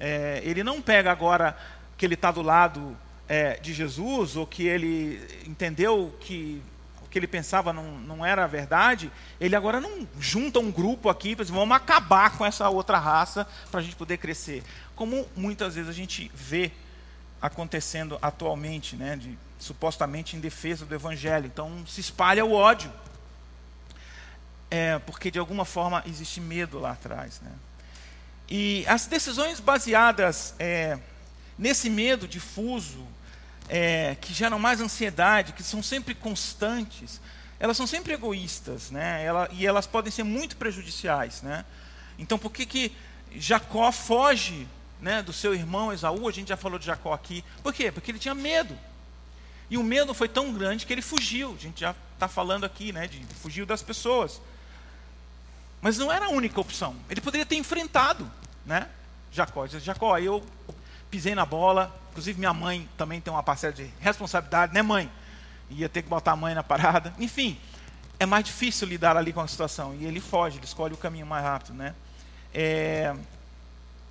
[0.00, 1.56] É, ele não pega agora
[1.96, 2.96] que ele está do lado
[3.28, 6.62] é, de Jesus, ou que ele entendeu que
[7.10, 11.52] que ele pensava não, não era verdade, ele agora não junta um grupo aqui dizer,
[11.52, 14.62] vamos acabar com essa outra raça para a gente poder crescer.
[14.94, 16.70] Como muitas vezes a gente vê
[17.40, 21.46] acontecendo atualmente, né, de, supostamente em defesa do evangelho.
[21.46, 22.92] Então se espalha o ódio.
[24.70, 27.40] É, porque de alguma forma existe medo lá atrás.
[27.40, 27.50] Né?
[28.50, 30.98] E as decisões baseadas é,
[31.58, 33.06] nesse medo difuso,
[33.68, 37.20] é, que geram mais ansiedade, que são sempre constantes,
[37.60, 39.24] elas são sempre egoístas, né?
[39.24, 41.64] Ela, e elas podem ser muito prejudiciais, né?
[42.18, 42.92] Então, por que que
[43.34, 44.66] Jacó foge,
[45.00, 46.28] né, do seu irmão Esaú?
[46.28, 47.44] A gente já falou de Jacó aqui.
[47.62, 47.90] Por quê?
[47.90, 48.76] Porque ele tinha medo.
[49.70, 51.54] E o medo foi tão grande que ele fugiu.
[51.58, 54.40] A gente já está falando aqui, né, de fugiu das pessoas.
[55.80, 56.96] Mas não era a única opção.
[57.08, 58.28] Ele poderia ter enfrentado,
[58.64, 58.88] né?
[59.30, 59.66] Jacó.
[59.66, 60.44] Jacó, eu
[61.10, 61.94] pisei na bola.
[62.18, 65.08] Inclusive, minha mãe também tem uma parcela de responsabilidade, né, mãe?
[65.70, 67.14] Ia ter que botar a mãe na parada.
[67.20, 67.56] Enfim,
[68.18, 69.94] é mais difícil lidar ali com a situação.
[69.94, 71.94] E ele foge, ele escolhe o caminho mais rápido, né?
[72.52, 73.14] É...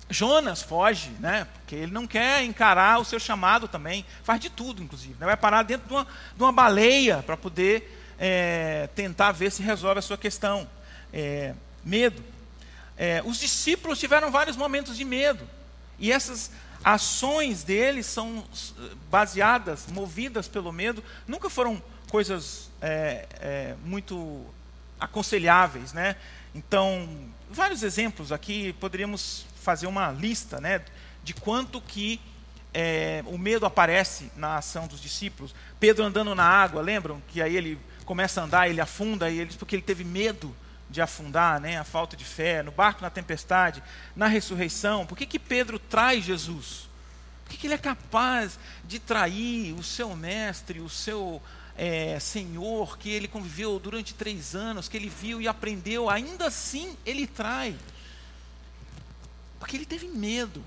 [0.08, 1.46] Jonas foge, né?
[1.52, 4.06] Porque ele não quer encarar o seu chamado também.
[4.22, 5.16] Faz de tudo, inclusive.
[5.20, 5.26] Né?
[5.26, 9.98] Vai parar dentro de uma, de uma baleia para poder é, tentar ver se resolve
[9.98, 10.66] a sua questão.
[11.12, 11.52] É,
[11.84, 12.24] medo.
[12.96, 15.46] É, os discípulos tiveram vários momentos de medo.
[15.98, 16.50] E essas
[16.82, 18.44] ações deles são
[19.10, 24.44] baseadas, movidas pelo medo, nunca foram coisas é, é, muito
[24.98, 26.16] aconselháveis, né?
[26.54, 27.08] Então,
[27.50, 30.82] vários exemplos aqui, poderíamos fazer uma lista, né,
[31.22, 32.20] de quanto que
[32.72, 35.54] é, o medo aparece na ação dos discípulos.
[35.80, 37.22] Pedro andando na água, lembram?
[37.28, 40.54] Que aí ele começa a andar, ele afunda, e ele, porque ele teve medo
[40.90, 43.82] de afundar, né, a falta de fé, no barco na tempestade,
[44.16, 45.06] na ressurreição.
[45.06, 46.88] Por que, que Pedro traz Jesus?
[47.44, 51.42] Por que, que ele é capaz de trair o seu mestre, o seu
[51.76, 56.96] é, Senhor, que ele conviveu durante três anos, que ele viu e aprendeu, ainda assim
[57.04, 57.76] ele trai?
[59.58, 60.64] Porque ele teve medo.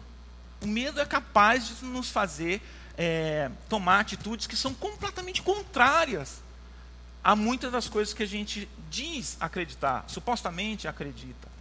[0.61, 2.61] O medo é capaz de nos fazer
[2.97, 6.41] é, tomar atitudes que são completamente contrárias
[7.23, 11.51] a muitas das coisas que a gente diz acreditar, supostamente acredita.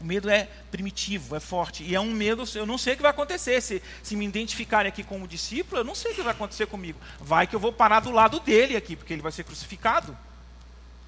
[0.00, 1.84] O medo é primitivo, é forte.
[1.84, 3.60] E é um medo, eu não sei o que vai acontecer.
[3.60, 6.98] Se, se me identificarem aqui como discípulo, eu não sei o que vai acontecer comigo.
[7.20, 10.16] Vai que eu vou parar do lado dele aqui, porque ele vai ser crucificado.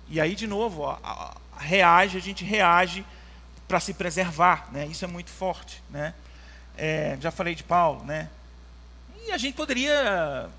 [0.08, 3.02] E aí, de novo, ó, reage, a gente reage
[3.66, 4.68] para se preservar.
[4.70, 4.86] Né?
[4.86, 5.82] Isso é muito forte.
[5.88, 6.12] Né?
[6.76, 8.04] É, já falei de Paulo.
[8.04, 8.28] Né?
[9.26, 10.50] E a gente poderia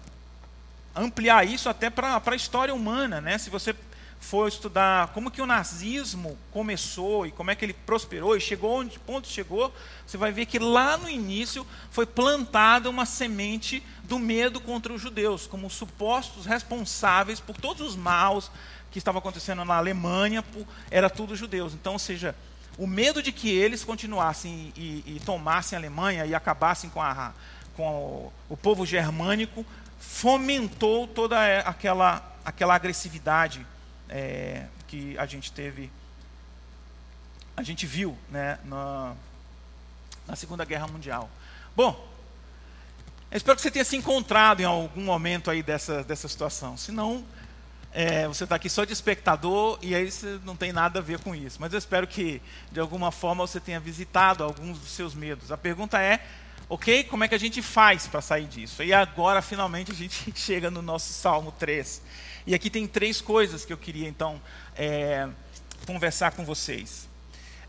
[0.96, 3.38] ampliar isso até para a história humana, né?
[3.38, 3.76] Se você
[4.24, 8.80] for estudar como que o nazismo começou e como é que ele prosperou e chegou
[8.80, 9.74] onde ponto chegou,
[10.08, 15.02] você vai ver que lá no início foi plantada uma semente do medo contra os
[15.02, 18.50] judeus, como supostos responsáveis por todos os maus
[18.92, 21.74] que estavam acontecendo na Alemanha, por, era tudo judeus.
[21.74, 22.34] Então, ou seja,
[22.78, 27.34] o medo de que eles continuassem e, e, tomassem a Alemanha e acabassem com, a,
[27.76, 29.66] com o, o povo germânico
[30.10, 33.66] fomentou toda aquela, aquela agressividade
[34.10, 35.90] é, que a gente teve,
[37.56, 39.16] a gente viu né, na,
[40.28, 41.30] na Segunda Guerra Mundial.
[41.76, 42.08] Bom,
[43.32, 46.78] espero que você tenha se encontrado em algum momento aí dessa, dessa situação.
[46.78, 47.26] Se não,
[47.92, 51.20] é, você está aqui só de espectador e aí você não tem nada a ver
[51.20, 51.60] com isso.
[51.60, 55.52] Mas eu espero que, de alguma forma, você tenha visitado alguns dos seus medos.
[55.52, 56.24] A pergunta é
[56.74, 57.04] Ok?
[57.04, 58.82] Como é que a gente faz para sair disso?
[58.82, 62.02] E agora, finalmente, a gente chega no nosso Salmo 3.
[62.48, 64.42] E aqui tem três coisas que eu queria, então,
[64.76, 65.30] é,
[65.86, 67.08] conversar com vocês.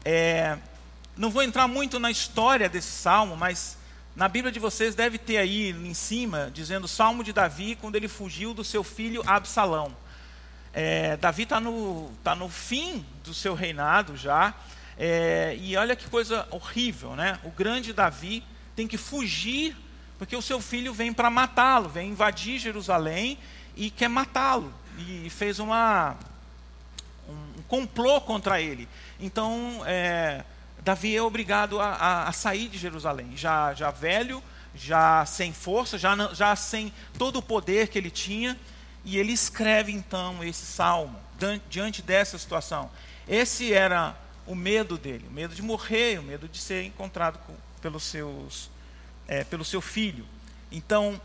[0.07, 0.57] É,
[1.19, 3.77] não vou entrar muito na história desse salmo, mas
[4.17, 8.09] na Bíblia de vocês deve ter aí em cima, dizendo Salmo de Davi, quando ele
[8.09, 9.95] fugiu do seu filho Absalão.
[10.73, 14.55] É, Davi está no, tá no fim do seu reinado já,
[14.97, 17.39] é, e olha que coisa horrível, né?
[17.45, 18.43] O grande Davi
[18.75, 19.77] tem que fugir,
[20.19, 23.39] porque o seu filho vem para matá-lo, vem invadir Jerusalém
[23.77, 24.73] e quer matá-lo.
[24.99, 26.17] E fez uma,
[27.29, 28.89] um complô contra ele.
[29.19, 30.45] Então, é,
[30.83, 34.43] Davi é obrigado a, a, a, sair de Jerusalém, já, já velho,
[34.75, 38.59] já sem força, já, já sem todo o poder que ele tinha.
[39.05, 41.19] E ele escreve então esse salmo
[41.69, 42.91] diante dessa situação.
[43.29, 44.17] Esse era
[44.47, 48.71] o medo dele, o medo de morrer, o medo de ser encontrado com, pelos seus,
[49.27, 50.27] é, pelo seu filho.
[50.71, 51.21] Então,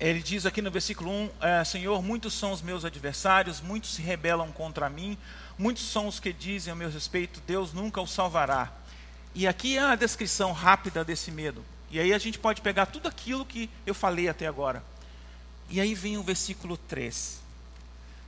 [0.00, 4.02] ele diz aqui no versículo 1: é, Senhor, muitos são os meus adversários, muitos se
[4.02, 5.18] rebelam contra mim,
[5.58, 8.72] muitos são os que dizem a meu respeito, Deus nunca o salvará.
[9.34, 11.64] E aqui é a descrição rápida desse medo.
[11.90, 14.82] E aí a gente pode pegar tudo aquilo que eu falei até agora.
[15.70, 17.40] E aí vem o versículo 3.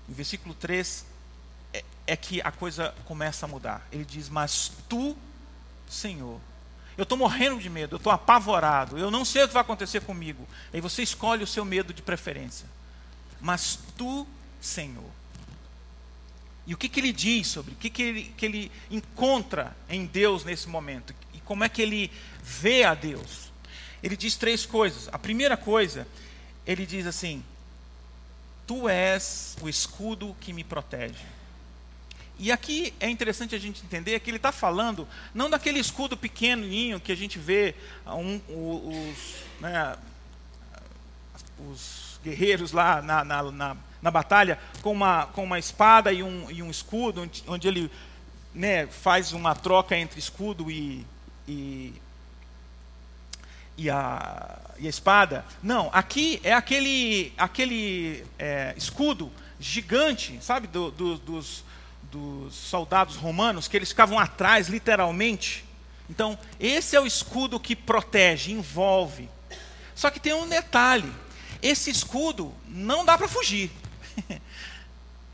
[0.08, 1.04] O versículo 3
[2.10, 3.86] é, que a coisa começa a mudar.
[3.92, 5.16] Ele diz: Mas tu,
[5.88, 6.40] Senhor,
[6.98, 10.00] eu estou morrendo de medo, eu estou apavorado, eu não sei o que vai acontecer
[10.00, 10.46] comigo.
[10.72, 12.66] Aí você escolhe o seu medo de preferência.
[13.40, 14.26] Mas tu,
[14.60, 15.08] Senhor.
[16.66, 20.04] E o que, que ele diz sobre, o que, que, ele, que ele encontra em
[20.04, 21.14] Deus nesse momento?
[21.32, 22.10] E como é que ele
[22.42, 23.52] vê a Deus?
[24.02, 25.08] Ele diz três coisas.
[25.12, 26.08] A primeira coisa,
[26.66, 27.44] ele diz assim:
[28.66, 31.39] Tu és o escudo que me protege.
[32.42, 36.98] E aqui é interessante a gente entender que ele está falando não daquele escudo pequenininho
[36.98, 37.74] que a gente vê
[38.06, 39.94] um, os, né,
[41.70, 46.50] os, guerreiros lá na, na, na, na, batalha com uma, com uma espada e um,
[46.50, 47.90] e um escudo, onde, onde ele
[48.54, 51.06] né, faz uma troca entre escudo e,
[51.46, 51.92] e,
[53.76, 55.44] e, a, e a espada.
[55.62, 61.64] Não, aqui é aquele, aquele é, escudo gigante, sabe, do, do, dos
[62.10, 65.64] dos soldados romanos, que eles ficavam atrás, literalmente.
[66.08, 69.28] Então, esse é o escudo que protege, envolve.
[69.94, 71.10] Só que tem um detalhe:
[71.62, 73.70] esse escudo não dá para fugir.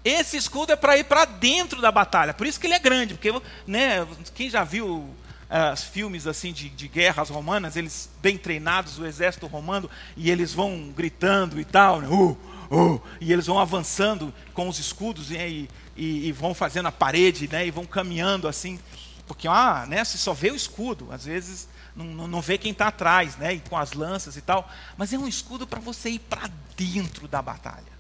[0.05, 2.33] Esse escudo é para ir para dentro da batalha.
[2.33, 3.33] Por isso que ele é grande, porque
[3.67, 4.07] né,
[4.37, 9.49] quem já viu uh, filmes assim de, de, guerras romanas, eles bem treinados, o exército
[9.49, 12.39] romano, e eles vão gritando e tal, né, uh,
[12.71, 17.49] uh, e eles vão avançando com os escudos e, e, e, vão fazendo a parede,
[17.49, 18.79] né, e vão caminhando assim,
[19.27, 22.89] porque ah, né, só vê o escudo, às vezes não, não, não vê quem está
[22.89, 26.19] atrás, né, e com as lanças e tal, mas é um escudo para você ir
[26.19, 27.97] para dentro da batalha.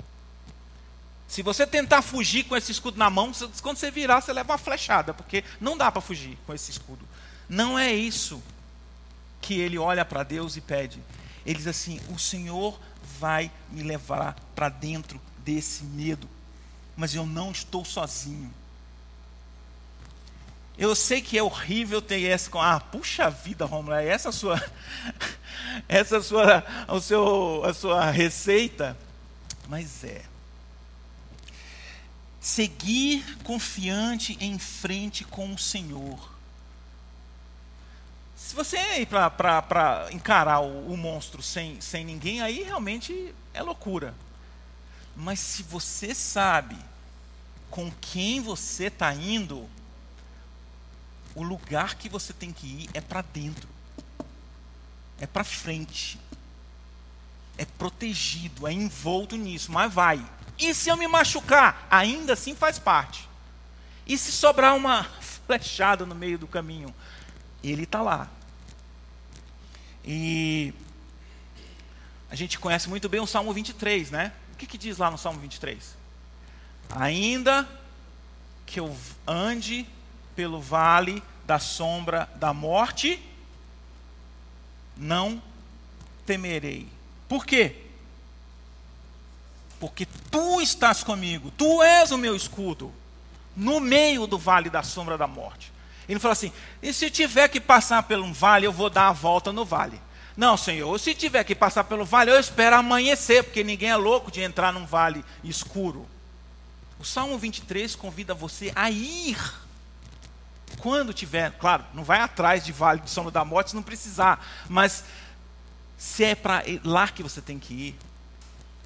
[1.29, 4.59] Se você tentar fugir com esse escudo na mão, quando você virar, você leva uma
[4.59, 7.07] flechada, porque não dá para fugir com esse escudo.
[7.49, 8.43] Não é isso
[9.41, 11.01] que ele olha para Deus e pede.
[11.45, 12.79] Ele diz assim: O Senhor
[13.19, 16.29] vai me levar para dentro desse medo,
[16.97, 18.53] mas eu não estou sozinho.
[20.79, 24.62] Eu sei que é horrível ter essa com ah, puxa vida, Romulo, é essa sua
[25.89, 28.97] essa sua o seu a sua receita,
[29.69, 30.23] mas é
[32.39, 36.36] seguir confiante em frente com o Senhor.
[38.37, 44.14] Se você ir para encarar o, o monstro sem, sem ninguém, aí realmente é loucura.
[45.16, 46.76] Mas se você sabe
[47.70, 49.66] com quem você está indo,
[51.34, 53.68] o lugar que você tem que ir é para dentro,
[55.18, 56.20] é para frente,
[57.57, 60.24] é protegido, é envolto nisso, mas vai.
[60.59, 61.87] E se eu me machucar?
[61.91, 63.26] Ainda assim faz parte.
[64.07, 65.05] E se sobrar uma
[65.47, 66.95] flechada no meio do caminho?
[67.71, 68.29] Ele está lá.
[70.05, 70.73] E
[72.31, 74.33] a gente conhece muito bem o Salmo 23, né?
[74.53, 75.97] O que, que diz lá no Salmo 23?
[76.91, 77.69] Ainda
[78.64, 78.97] que eu
[79.27, 79.87] ande
[80.35, 83.23] pelo vale da sombra da morte,
[84.97, 85.43] não
[86.25, 86.89] temerei.
[87.29, 87.85] Por quê?
[89.79, 92.93] Porque tu estás comigo, tu és o meu escudo,
[93.55, 95.73] no meio do vale da sombra da morte.
[96.09, 96.53] Ele falou assim:
[96.83, 100.01] e se tiver que passar por um vale, eu vou dar a volta no vale.
[100.37, 104.31] Não, Senhor, se tiver que passar pelo vale, eu espero amanhecer, porque ninguém é louco
[104.31, 106.07] de entrar num vale escuro.
[106.99, 109.39] O Salmo 23 convida você a ir.
[110.79, 114.45] Quando tiver, claro, não vai atrás de vale de sombra da morte se não precisar,
[114.69, 115.05] mas
[115.97, 117.99] se é para lá que você tem que ir,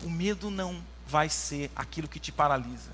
[0.05, 2.93] o medo não vai ser aquilo que te paralisa.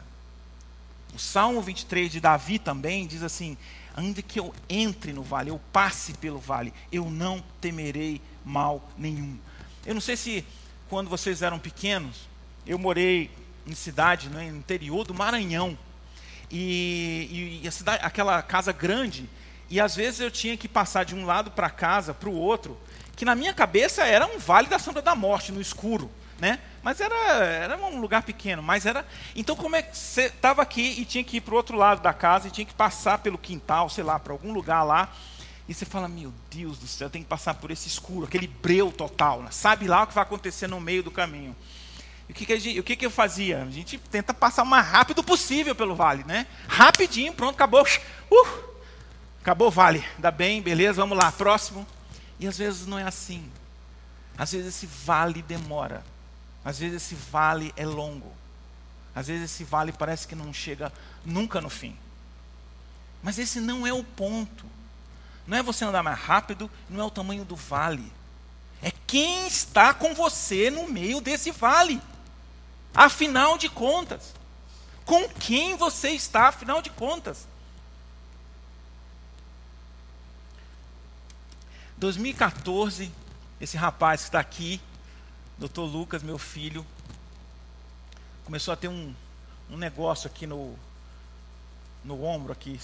[1.17, 3.57] O Salmo 23 de Davi também diz assim:
[3.97, 9.39] ainda que eu entre no vale, eu passe pelo vale, eu não temerei mal nenhum.
[9.87, 10.45] Eu não sei se
[10.91, 12.29] quando vocês eram pequenos,
[12.67, 13.31] eu morei
[13.67, 15.79] em cidade, no interior do Maranhão,
[16.51, 19.27] e, e cidade, aquela casa grande,
[19.71, 22.79] e às vezes eu tinha que passar de um lado para casa para o outro,
[23.17, 26.59] que na minha cabeça era um vale da sombra da morte, no escuro, né?
[26.83, 29.07] Mas era, era um lugar pequeno, mas era.
[29.35, 32.01] Então, como é que você estava aqui e tinha que ir para o outro lado
[32.01, 35.13] da casa e tinha que passar pelo quintal, sei lá, para algum lugar lá.
[35.69, 38.93] E você fala, meu Deus do céu, tem que passar por esse escuro, aquele breu
[38.93, 39.43] total.
[39.43, 39.51] Né?
[39.51, 41.57] Sabe lá o que vai acontecer no meio do caminho.
[42.29, 43.63] E o que, que, gente, o que, que eu fazia?
[43.63, 46.47] A gente tenta passar o mais rápido possível pelo vale, né?
[46.69, 47.85] Rapidinho, pronto, acabou.
[48.31, 48.47] Uh,
[49.41, 50.05] acabou o vale.
[50.19, 51.87] Dá bem, beleza, vamos lá, próximo.
[52.39, 53.51] E às vezes não é assim.
[54.39, 56.05] Às vezes esse vale demora.
[56.67, 58.35] Às vezes esse vale é longo.
[59.15, 60.93] Às vezes esse vale parece que não chega
[61.25, 61.97] nunca no fim.
[63.23, 64.67] Mas esse não é o ponto.
[65.47, 68.13] Não é você andar mais rápido, não é o tamanho do vale.
[68.83, 72.03] É quem está com você no meio desse vale.
[72.93, 74.35] Afinal de contas,
[75.05, 77.47] com quem você está, afinal de contas?
[81.97, 83.13] 2014,
[83.61, 84.81] esse rapaz que está aqui,
[85.59, 85.81] Dr.
[85.81, 86.87] Lucas, meu filho,
[88.45, 89.15] começou a ter um,
[89.71, 90.77] um negócio aqui no,
[92.05, 92.79] no ombro aqui.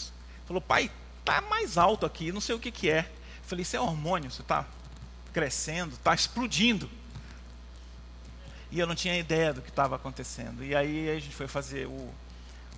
[0.46, 0.90] Falou, pai,
[1.24, 3.10] tá mais alto aqui, não sei o que, que é.
[3.42, 4.66] Falei, isso é hormônio, você está
[5.32, 6.88] crescendo, está explodindo.
[8.70, 10.64] E eu não tinha ideia do que estava acontecendo.
[10.64, 12.10] E aí a gente foi fazer o,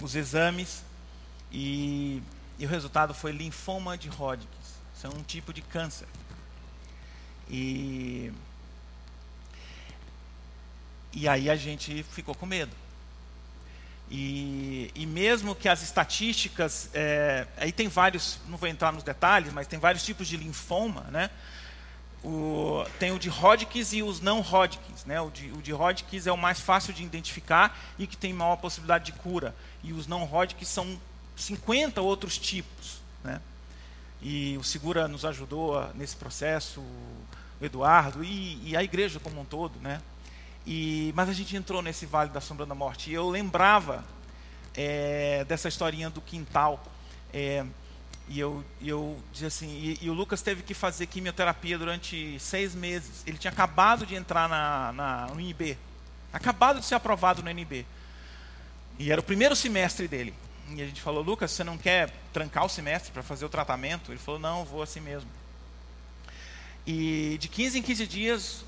[0.03, 0.83] os exames
[1.53, 2.21] e,
[2.59, 4.49] e, o resultado foi linfoma de Hodgkin.
[4.97, 6.09] Isso é um tipo de câncer.
[7.49, 8.33] E,
[11.15, 12.73] e aí a gente ficou com medo.
[14.11, 19.53] E, e mesmo que as estatísticas, é, aí tem vários, não vou entrar nos detalhes,
[19.53, 21.31] mas tem vários tipos de linfoma, né?
[22.23, 25.05] O, tem o de Hodgkins e os não Hodgkins.
[25.05, 25.21] Né?
[25.21, 28.57] O, de, o de Hodgkins é o mais fácil de identificar e que tem maior
[28.57, 29.55] possibilidade de cura.
[29.83, 30.99] E os não Hodgkins são
[31.37, 33.03] 50 outros tipos.
[33.23, 33.41] Né?
[34.23, 39.45] E o Segura nos ajudou nesse processo, o Eduardo e, e, a igreja como um
[39.45, 39.79] todo.
[39.81, 40.01] Né?
[40.67, 43.11] E, mas a gente entrou nesse vale da sombra da morte.
[43.11, 44.05] E eu lembrava
[44.75, 46.83] é, dessa historinha do quintal.
[47.33, 47.65] É,
[48.29, 52.75] e eu, eu dizia assim, e, e, o Lucas teve que fazer quimioterapia durante seis
[52.75, 53.23] meses.
[53.27, 55.77] Ele tinha acabado de entrar na, na, no INB.
[56.33, 57.87] Acabado de ser aprovado no NB.
[58.99, 60.35] E era o primeiro semestre dele.
[60.71, 64.11] E a gente falou, Lucas, você não quer trancar o semestre para fazer o tratamento?
[64.11, 65.29] Ele falou, não, vou assim mesmo.
[66.87, 68.65] E de 15 em 15 dias,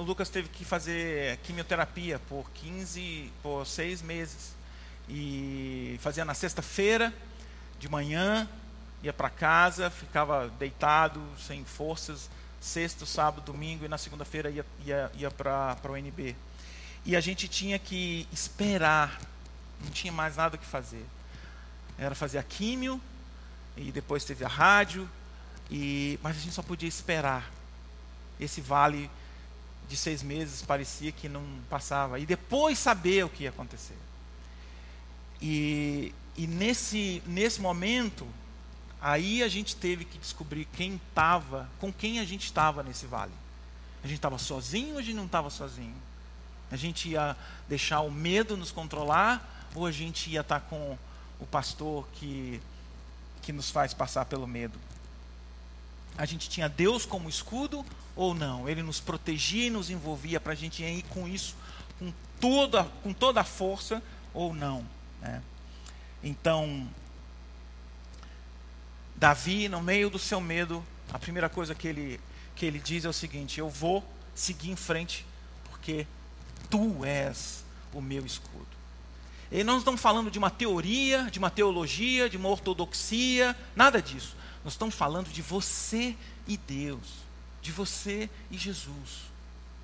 [0.00, 4.54] o Lucas teve que fazer quimioterapia por 15, por seis meses.
[5.06, 7.12] E fazia na sexta-feira,
[7.78, 8.48] de manhã,
[9.02, 15.12] ia para casa, ficava deitado, sem forças, sexto, sábado, domingo, e na segunda-feira ia, ia,
[15.16, 16.34] ia para o NB.
[17.04, 19.20] E a gente tinha que esperar,
[19.84, 21.04] não tinha mais nada que fazer.
[21.98, 22.98] Era fazer a químio,
[23.76, 25.06] e depois teve a rádio,
[25.70, 27.50] e, mas a gente só podia esperar.
[28.38, 29.10] Esse vale
[29.90, 32.18] de seis meses parecia que não passava.
[32.18, 33.98] E depois saber o que ia acontecer.
[35.42, 38.26] E, e nesse, nesse momento,
[39.00, 43.32] Aí a gente teve que descobrir quem estava, com quem a gente estava nesse vale.
[44.04, 45.94] A gente estava sozinho ou a gente não estava sozinho?
[46.70, 47.34] A gente ia
[47.68, 50.98] deixar o medo nos controlar ou a gente ia estar tá com
[51.38, 52.60] o pastor que,
[53.40, 54.78] que nos faz passar pelo medo?
[56.16, 57.84] A gente tinha Deus como escudo
[58.14, 58.68] ou não?
[58.68, 61.56] Ele nos protegia e nos envolvia para a gente ir com isso
[62.00, 64.02] com toda, com toda a força
[64.32, 64.84] ou não?
[65.20, 65.42] Né?
[66.24, 66.88] Então,
[69.14, 72.18] Davi, no meio do seu medo, a primeira coisa que ele,
[72.56, 74.02] que ele diz é o seguinte: Eu vou
[74.34, 75.26] seguir em frente,
[75.68, 76.06] porque
[76.70, 78.66] tu és o meu escudo.
[79.52, 84.00] E nós não estamos falando de uma teoria, de uma teologia, de uma ortodoxia, nada
[84.00, 84.36] disso.
[84.64, 87.06] Nós estamos falando de você e Deus,
[87.62, 89.30] de você e Jesus.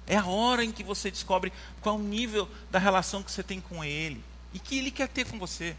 [0.06, 3.60] É a hora em que você descobre qual o nível da relação que você tem
[3.60, 4.22] com Ele
[4.52, 5.76] e que Ele quer ter com você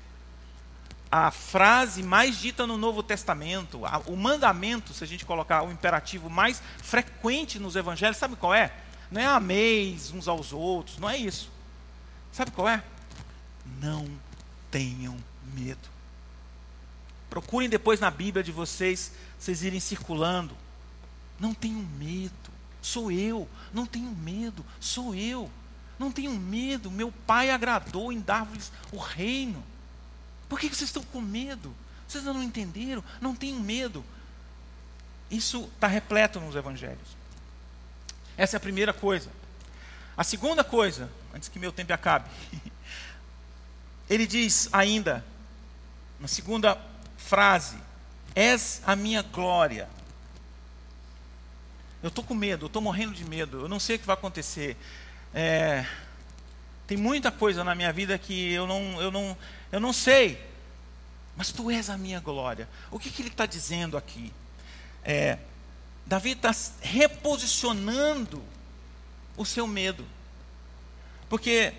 [1.11, 5.71] a frase mais dita no Novo Testamento, a, o mandamento, se a gente colocar o
[5.71, 8.73] imperativo mais frequente nos evangelhos, sabe qual é?
[9.09, 11.49] Não é ameis uns aos outros, não é isso.
[12.31, 12.83] Sabe qual é?
[13.79, 14.07] Não
[14.69, 15.17] tenham
[15.53, 15.96] medo.
[17.29, 20.55] Procurem depois na Bíblia de vocês, vocês irem circulando.
[21.39, 22.51] Não tenham medo,
[22.81, 23.47] sou eu.
[23.73, 25.51] Não tenham medo, sou eu.
[25.99, 29.63] Não tenham medo, meu Pai agradou em dar-vos o reino.
[30.47, 31.75] Por que vocês estão com medo?
[32.07, 33.03] Vocês não entenderam?
[33.19, 34.03] Não tenham medo.
[35.29, 37.17] Isso está repleto nos evangelhos.
[38.37, 39.29] Essa é a primeira coisa.
[40.15, 42.29] A segunda coisa, antes que meu tempo acabe,
[44.09, 45.25] ele diz ainda,
[46.19, 46.75] na segunda
[47.27, 47.77] frase:
[48.33, 49.89] És a minha glória.
[52.01, 54.13] Eu estou com medo, eu estou morrendo de medo, eu não sei o que vai
[54.13, 54.77] acontecer.
[55.33, 55.85] É,
[56.85, 59.37] tem muita coisa na minha vida que eu não, eu não,
[59.71, 60.41] eu não sei,
[61.35, 62.69] mas tu és a minha glória.
[62.91, 64.31] O que, que ele está dizendo aqui?
[65.03, 65.39] É,
[66.05, 66.51] Davi está
[66.81, 68.41] reposicionando
[69.35, 70.05] o seu medo.
[71.27, 71.73] Porque,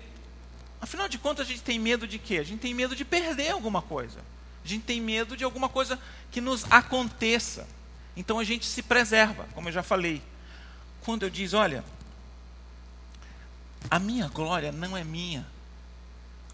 [0.79, 2.37] afinal de contas, a gente tem medo de quê?
[2.37, 4.19] A gente tem medo de perder alguma coisa.
[4.63, 5.99] A gente tem medo de alguma coisa
[6.31, 7.67] que nos aconteça.
[8.15, 10.21] Então a gente se preserva, como eu já falei.
[11.01, 11.83] Quando eu diz, olha,
[13.89, 15.45] a minha glória não é minha.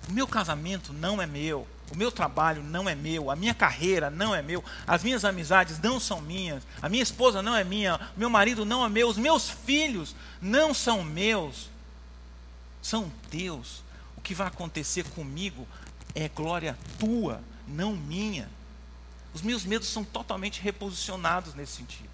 [0.07, 1.67] O meu casamento não é meu.
[1.91, 5.79] O meu trabalho não é meu, a minha carreira não é meu, as minhas amizades
[5.79, 9.17] não são minhas, a minha esposa não é minha, meu marido não é meu, os
[9.17, 11.69] meus filhos não são meus,
[12.81, 13.83] são teus.
[14.17, 15.67] O que vai acontecer comigo
[16.15, 18.49] é glória tua, não minha.
[19.33, 22.09] Os meus medos são totalmente reposicionados nesse sentido.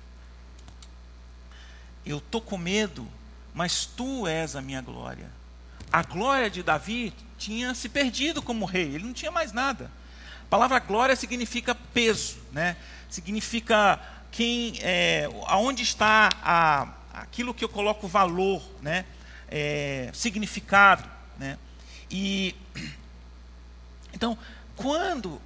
[2.06, 3.08] Eu estou com medo,
[3.54, 5.30] mas tu és a minha glória.
[5.92, 9.92] A glória de Davi tinha se perdido como rei, ele não tinha mais nada.
[10.44, 12.76] A palavra glória significa peso, né?
[13.12, 14.00] significa
[14.32, 19.06] quem, é, aonde está a, aquilo que eu coloco valor, né?
[19.50, 21.08] É, significado.
[21.38, 21.58] Né?
[22.10, 22.56] E,
[24.14, 24.38] então,
[24.82, 25.42] quando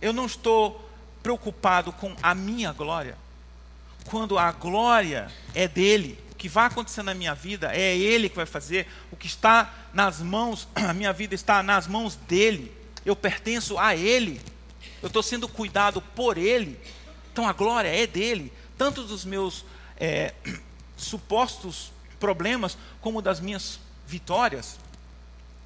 [0.00, 0.88] eu não estou
[1.22, 3.16] preocupado com a minha glória,
[4.06, 8.46] quando a glória é dele, que vai acontecer na minha vida, é Ele que vai
[8.46, 12.72] fazer, o que está nas mãos, a minha vida está nas mãos dEle,
[13.04, 14.40] eu pertenço a Ele,
[15.02, 16.80] eu estou sendo cuidado por Ele,
[17.32, 19.64] então a glória é dEle, tanto dos meus
[19.98, 20.32] é,
[20.96, 24.78] supostos problemas, como das minhas vitórias,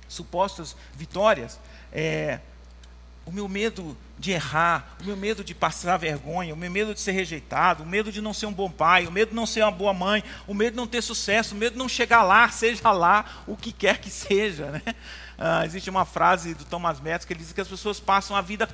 [0.09, 1.59] supostas vitórias.
[1.93, 2.41] É,
[3.27, 7.01] o meu medo de errar, o meu medo de passar vergonha, o meu medo de
[7.01, 9.63] ser rejeitado, o medo de não ser um bom pai, o medo de não ser
[9.63, 12.49] uma boa mãe, o medo de não ter sucesso, o medo de não chegar lá,
[12.51, 14.71] seja lá o que quer que seja.
[14.71, 14.83] Né?
[15.37, 18.41] Ah, existe uma frase do Thomas Metz que ele diz que as pessoas passam a
[18.41, 18.69] vida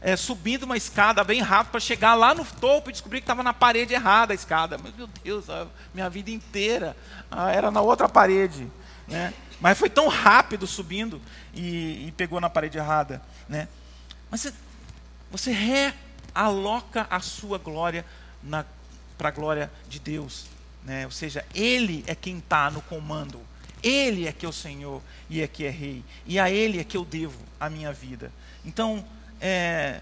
[0.00, 3.42] é, subindo uma escada bem rápido para chegar lá no topo e descobrir que estava
[3.42, 4.78] na parede errada a escada.
[4.80, 6.96] Mas, meu Deus, a minha vida inteira
[7.30, 8.70] ah, era na outra parede.
[9.08, 9.34] Né?
[9.60, 11.20] Mas foi tão rápido subindo
[11.52, 13.20] e, e pegou na parede errada.
[13.48, 13.66] Né?
[14.34, 14.52] Mas
[15.30, 18.04] você, realoca a sua glória
[19.16, 20.46] para a glória de Deus.
[20.82, 21.04] Né?
[21.04, 23.40] Ou seja, Ele é quem está no comando.
[23.80, 26.04] Ele é que é o Senhor e é que é Rei.
[26.26, 28.32] E a Ele é que eu devo a minha vida.
[28.64, 29.06] Então,
[29.40, 30.00] é,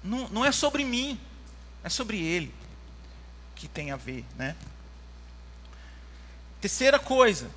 [0.00, 1.18] não, não é sobre mim,
[1.82, 2.54] é sobre Ele
[3.56, 4.24] que tem a ver.
[4.36, 4.54] Né?
[6.60, 7.50] Terceira coisa,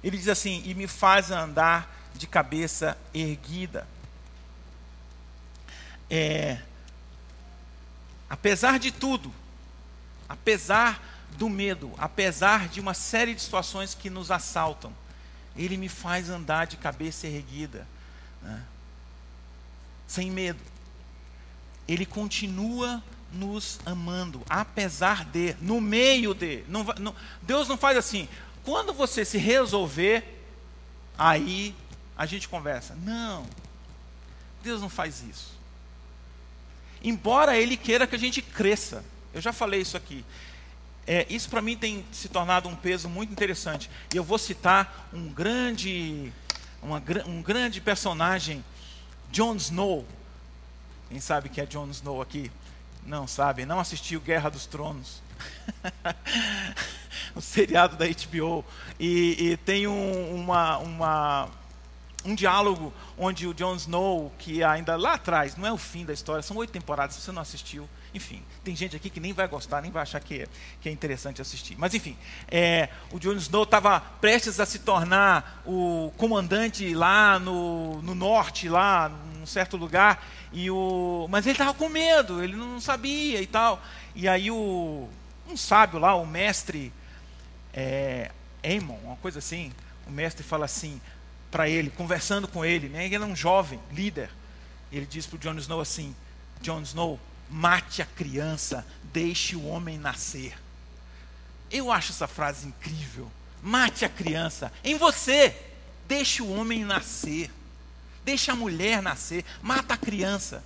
[0.00, 3.92] ele diz assim: e me faz andar de cabeça erguida
[6.16, 6.62] é,
[8.30, 9.34] apesar de tudo,
[10.28, 11.02] apesar
[11.36, 14.92] do medo, apesar de uma série de situações que nos assaltam,
[15.56, 17.84] Ele me faz andar de cabeça erguida,
[18.40, 18.62] né?
[20.06, 20.60] sem medo.
[21.88, 23.02] Ele continua
[23.32, 26.62] nos amando, apesar de, no meio de.
[26.68, 28.28] Não, não, Deus não faz assim,
[28.62, 30.46] quando você se resolver,
[31.18, 31.74] aí
[32.16, 32.94] a gente conversa.
[33.02, 33.44] Não,
[34.62, 35.63] Deus não faz isso
[37.04, 39.04] embora Ele queira que a gente cresça.
[39.32, 40.24] Eu já falei isso aqui.
[41.06, 43.90] É, isso para mim tem se tornado um peso muito interessante.
[44.12, 46.32] E eu vou citar um grande,
[46.82, 48.64] uma, um grande personagem,
[49.30, 50.06] Jon Snow.
[51.10, 52.50] Quem sabe que é Jon Snow aqui?
[53.06, 55.22] Não sabe, não assistiu Guerra dos Tronos.
[57.34, 58.64] o seriado da HBO.
[58.98, 61.50] E, e tem um, uma, uma
[62.24, 66.12] um diálogo onde o Jon Snow, que ainda lá atrás, não é o fim da
[66.12, 69.46] história, são oito temporadas, se você não assistiu, enfim, tem gente aqui que nem vai
[69.48, 70.48] gostar, nem vai achar que é,
[70.80, 71.76] que é interessante assistir.
[71.76, 72.16] Mas enfim,
[72.48, 78.68] é, o Jon Snow estava prestes a se tornar o comandante lá no, no norte,
[78.68, 83.46] lá num certo lugar, e o, mas ele estava com medo, ele não sabia e
[83.46, 83.82] tal.
[84.14, 85.08] E aí o,
[85.48, 86.92] um sábio lá, o mestre
[87.72, 88.30] é,
[88.62, 89.72] Aemon, uma coisa assim,
[90.06, 91.00] o mestre fala assim,
[91.54, 93.04] para ele, conversando com ele, né?
[93.04, 94.28] ele era um jovem líder.
[94.90, 96.12] Ele diz para o Jon Snow assim:
[96.60, 100.58] Jon Snow, mate a criança, deixe o homem nascer.
[101.70, 103.30] Eu acho essa frase incrível.
[103.62, 105.56] Mate a criança em você,
[106.08, 107.48] deixe o homem nascer,
[108.24, 110.60] deixe a mulher nascer, mata a criança.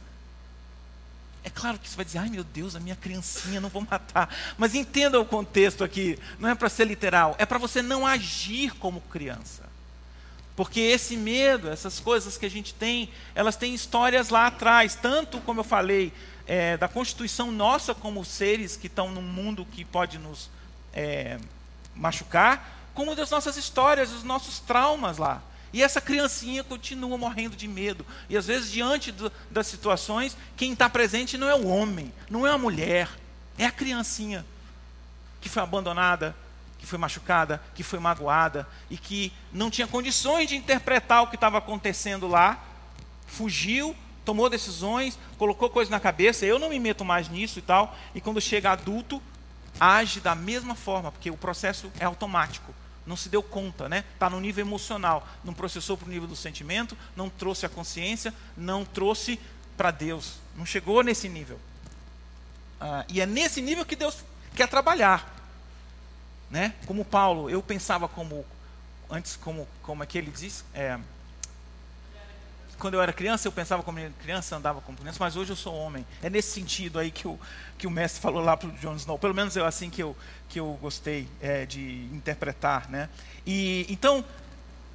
[1.44, 4.34] É claro que você vai dizer, ai meu Deus, a minha criancinha, não vou matar.
[4.56, 8.74] Mas entenda o contexto aqui, não é para ser literal, é para você não agir
[8.76, 9.67] como criança.
[10.58, 15.38] Porque esse medo, essas coisas que a gente tem, elas têm histórias lá atrás, tanto
[15.42, 16.12] como eu falei,
[16.48, 20.50] é, da constituição nossa como seres que estão num mundo que pode nos
[20.92, 21.38] é,
[21.94, 25.40] machucar, como das nossas histórias, dos nossos traumas lá.
[25.72, 28.04] E essa criancinha continua morrendo de medo.
[28.28, 32.44] E às vezes, diante do, das situações, quem está presente não é o homem, não
[32.44, 33.08] é a mulher,
[33.56, 34.44] é a criancinha
[35.40, 36.34] que foi abandonada
[36.78, 41.34] que foi machucada, que foi magoada e que não tinha condições de interpretar o que
[41.34, 42.62] estava acontecendo lá,
[43.26, 47.96] fugiu, tomou decisões, colocou coisas na cabeça, eu não me meto mais nisso e tal,
[48.14, 49.22] e quando chega adulto,
[49.80, 52.74] age da mesma forma, porque o processo é automático.
[53.06, 54.04] Não se deu conta, né?
[54.12, 58.34] Está no nível emocional, não processou para o nível do sentimento, não trouxe a consciência,
[58.54, 59.40] não trouxe
[59.78, 61.58] para Deus, não chegou nesse nível.
[62.78, 64.22] Ah, e é nesse nível que Deus
[64.54, 65.37] quer trabalhar,
[66.50, 66.74] né?
[66.86, 68.44] Como Paulo, eu pensava como
[69.10, 70.98] antes como como é que ele diz, é,
[72.78, 75.74] quando eu era criança, eu pensava como criança, andava como criança, mas hoje eu sou
[75.74, 76.06] homem.
[76.22, 77.38] É nesse sentido aí que o,
[77.76, 79.18] que o mestre falou lá para o Jon Snow.
[79.18, 80.16] Pelo menos é assim que eu,
[80.48, 82.88] que eu gostei é, de interpretar.
[82.88, 83.08] Né?
[83.44, 84.24] E, então,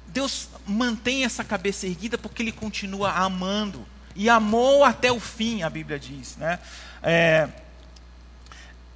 [0.06, 3.86] Deus mantém essa cabeça erguida porque Ele continua amando.
[4.16, 6.36] E amou até o fim, a Bíblia diz.
[6.36, 6.58] Né?
[7.02, 7.48] É,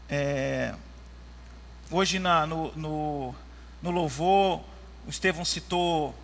[0.09, 0.75] é,
[1.91, 3.35] hoje na, no, no,
[3.83, 4.61] no louvor,
[5.07, 6.15] o Estevão citou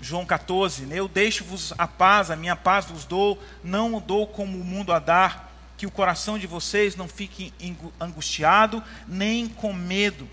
[0.00, 0.96] João 14, né?
[0.98, 4.92] eu deixo-vos a paz, a minha paz vos dou, não o dou como o mundo
[4.92, 7.52] a dar, que o coração de vocês não fique
[8.00, 10.28] angustiado, nem com medo.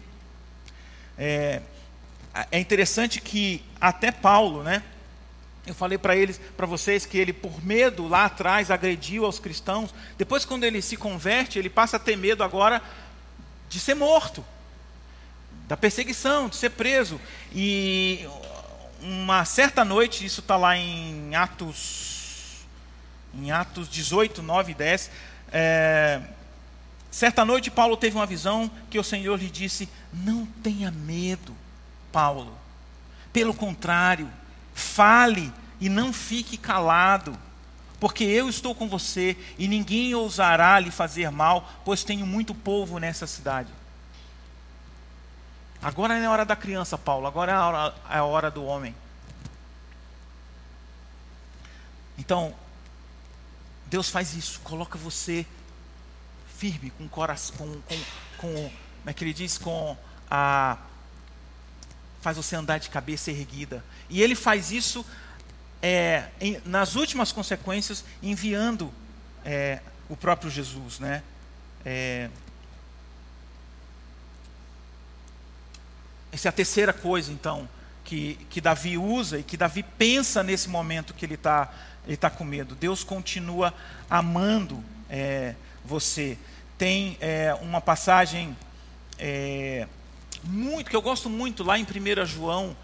[1.17, 1.61] É,
[2.51, 4.83] é interessante que até Paulo, né?
[5.65, 9.93] Eu falei para eles, para vocês que ele por medo lá atrás agrediu aos cristãos.
[10.17, 12.81] Depois quando ele se converte, ele passa a ter medo agora
[13.69, 14.43] de ser morto,
[15.69, 17.21] da perseguição, de ser preso.
[17.53, 18.27] E
[18.99, 22.65] uma certa noite, isso está lá em Atos,
[23.35, 25.11] em Atos 18, 9 e 10.
[25.51, 26.21] É,
[27.11, 31.55] certa noite, Paulo teve uma visão que o Senhor lhe disse: Não tenha medo,
[32.11, 32.57] Paulo.
[33.31, 34.27] Pelo contrário,
[34.73, 37.37] fale e não fique calado,
[37.99, 42.97] porque eu estou com você e ninguém ousará lhe fazer mal, pois tenho muito povo
[42.97, 43.78] nessa cidade.
[45.81, 48.51] Agora não é a hora da criança, Paulo, agora é a hora, é a hora
[48.51, 48.93] do homem.
[52.17, 52.53] Então,
[53.85, 55.45] Deus faz isso, coloca você
[56.57, 57.95] firme, com coração, com, com,
[58.37, 59.95] com, como é que ele diz, com
[60.29, 60.77] a.
[62.21, 63.83] faz você andar de cabeça erguida.
[64.09, 65.05] E ele faz isso
[65.81, 68.93] é, em, nas últimas consequências, enviando
[69.45, 71.23] é, o próprio Jesus, né?
[71.85, 72.29] É,
[76.31, 77.67] Essa é a terceira coisa, então,
[78.03, 81.71] que, que Davi usa e que Davi pensa nesse momento que ele está
[82.09, 82.73] ele tá com medo.
[82.73, 83.73] Deus continua
[84.09, 85.53] amando é,
[85.85, 86.37] você.
[86.77, 88.57] Tem é, uma passagem
[89.17, 89.87] é,
[90.43, 92.75] muito que eu gosto muito lá em 1 João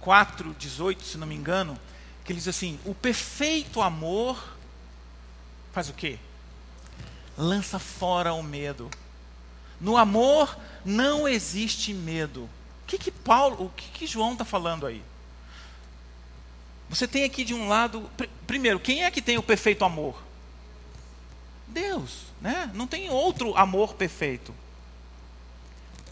[0.00, 1.78] 4, 18, se não me engano,
[2.24, 4.56] que ele diz assim: o perfeito amor
[5.72, 6.18] faz o quê?
[7.36, 8.90] Lança fora o medo.
[9.80, 12.48] No amor não existe medo
[12.98, 15.02] que, que Paulo, o que, que João está falando aí?
[16.88, 20.22] Você tem aqui de um lado, pr primeiro, quem é que tem o perfeito amor?
[21.66, 22.70] Deus, né?
[22.74, 24.54] Não tem outro amor perfeito.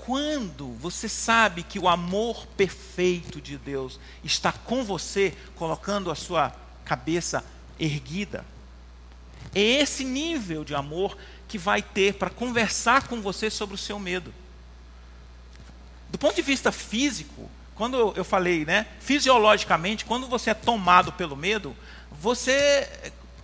[0.07, 6.55] Quando você sabe que o amor perfeito de Deus está com você, colocando a sua
[6.85, 7.45] cabeça
[7.79, 8.45] erguida,
[9.55, 11.17] é esse nível de amor
[11.47, 14.33] que vai ter para conversar com você sobre o seu medo.
[16.11, 21.37] Do ponto de vista físico, quando eu falei, né, fisiologicamente, quando você é tomado pelo
[21.37, 21.75] medo,
[22.11, 22.87] você,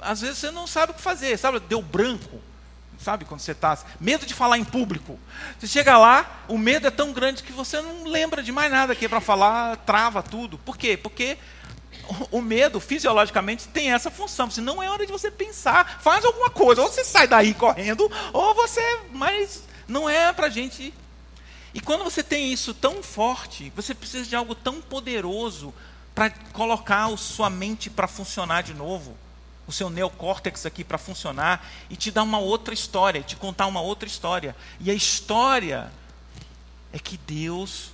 [0.01, 1.61] às vezes, você não sabe o que fazer, sabe?
[1.61, 2.41] Deu branco,
[2.99, 3.25] sabe?
[3.25, 3.79] Quando você está.
[3.99, 5.19] Medo de falar em público.
[5.59, 8.93] Você chega lá, o medo é tão grande que você não lembra de mais nada
[8.93, 10.59] aqui para falar, trava tudo.
[10.59, 10.97] Por quê?
[10.97, 11.39] Porque
[12.31, 14.51] o medo, fisiologicamente, tem essa função.
[14.51, 16.83] Se não é hora de você pensar, faz alguma coisa.
[16.83, 18.83] Ou você sai daí correndo, ou você.
[19.13, 20.93] Mas não é para gente
[21.77, 25.75] e quando você tem isso tão forte, você precisa de algo tão poderoso
[26.15, 29.15] para colocar a sua mente para funcionar de novo,
[29.67, 33.83] o seu neocórtex aqui para funcionar e te dar uma outra história, te contar uma
[33.83, 34.57] outra história.
[34.81, 35.93] E a história
[36.95, 37.91] é que Deus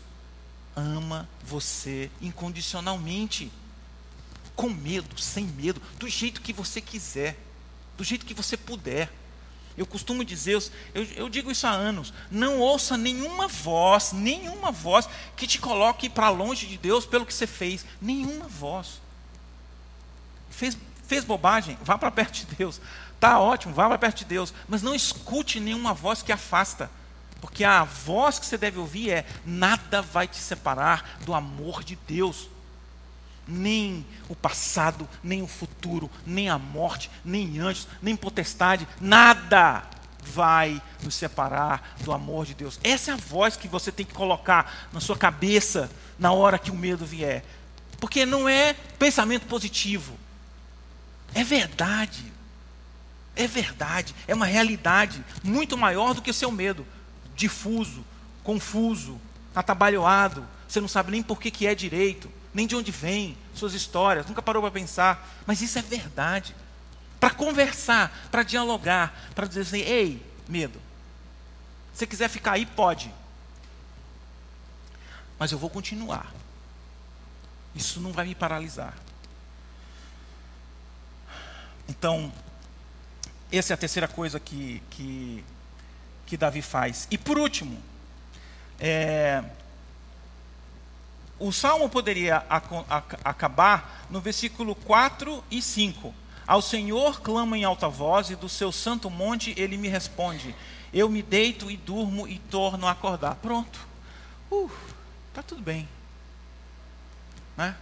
[0.76, 3.50] ama você incondicionalmente,
[4.54, 7.36] com medo, sem medo, do jeito que você quiser,
[7.96, 9.12] do jeito que você puder.
[9.76, 10.62] Eu costumo dizer,
[10.94, 16.08] eu, eu digo isso há anos, não ouça nenhuma voz, nenhuma voz que te coloque
[16.08, 17.84] para longe de Deus pelo que você fez.
[18.00, 19.00] Nenhuma voz.
[20.50, 21.78] Fez, fez bobagem?
[21.82, 22.80] Vá para perto de Deus.
[23.18, 24.52] Tá ótimo, vá para perto de Deus.
[24.68, 26.90] Mas não escute nenhuma voz que afasta.
[27.40, 31.96] Porque a voz que você deve ouvir é: nada vai te separar do amor de
[32.06, 32.48] Deus
[33.46, 39.82] nem o passado, nem o futuro, nem a morte, nem anjos, nem potestade, nada
[40.22, 42.78] vai nos separar do amor de Deus.
[42.82, 46.70] Essa é a voz que você tem que colocar na sua cabeça na hora que
[46.70, 47.44] o medo vier.
[47.98, 50.16] Porque não é pensamento positivo.
[51.34, 52.32] É verdade.
[53.34, 54.14] É verdade.
[54.28, 56.86] É uma realidade muito maior do que o seu medo.
[57.34, 58.04] Difuso,
[58.44, 59.20] confuso,
[59.54, 60.46] atabalhoado.
[60.68, 64.26] Você não sabe nem por que, que é direito, nem de onde vem, suas histórias.
[64.26, 65.42] Nunca parou para pensar.
[65.46, 66.54] Mas isso é verdade
[67.22, 70.80] para conversar, para dialogar, para dizer assim: ei, medo,
[71.94, 73.14] se quiser ficar aí, pode,
[75.38, 76.34] mas eu vou continuar.
[77.76, 78.94] Isso não vai me paralisar.
[81.88, 82.32] Então,
[83.52, 85.44] essa é a terceira coisa que, que,
[86.26, 87.06] que Davi faz.
[87.08, 87.80] E por último,
[88.80, 89.44] é,
[91.42, 96.14] o salmo poderia ac ac acabar no versículo 4 e 5.
[96.46, 100.54] Ao Senhor clamo em alta voz e do seu santo monte ele me responde.
[100.92, 103.34] Eu me deito e durmo e torno a acordar.
[103.36, 103.80] Pronto.
[104.50, 104.70] Uh,
[105.34, 105.88] tá tudo bem.
[107.56, 107.74] Né?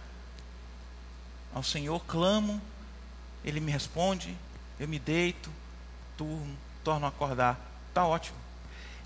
[1.53, 2.59] Ao Senhor clamo,
[3.43, 4.35] ele me responde,
[4.79, 5.51] eu me deito,
[6.17, 7.59] durmo, torno a acordar.
[7.93, 8.37] Tá ótimo.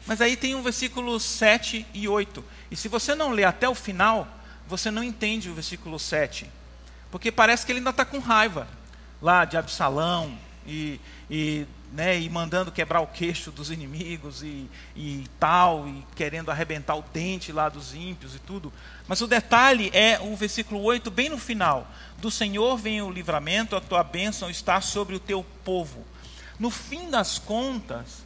[0.06, 2.44] Mas aí tem um versículo 7 e 8.
[2.72, 4.28] E se você não ler até o final,
[4.68, 6.50] você não entende o versículo 7.
[7.12, 8.68] Porque parece que ele ainda está com raiva
[9.22, 10.38] lá de Absalão
[10.68, 11.00] e,
[11.30, 16.96] e, né, e mandando quebrar o queixo dos inimigos e, e tal, e querendo arrebentar
[16.96, 18.74] o dente lá dos ímpios e tudo.
[19.08, 21.88] Mas o detalhe é o versículo 8, bem no final:
[22.18, 26.06] Do Senhor vem o livramento, a tua bênção está sobre o teu povo.
[26.60, 28.26] No fim das contas,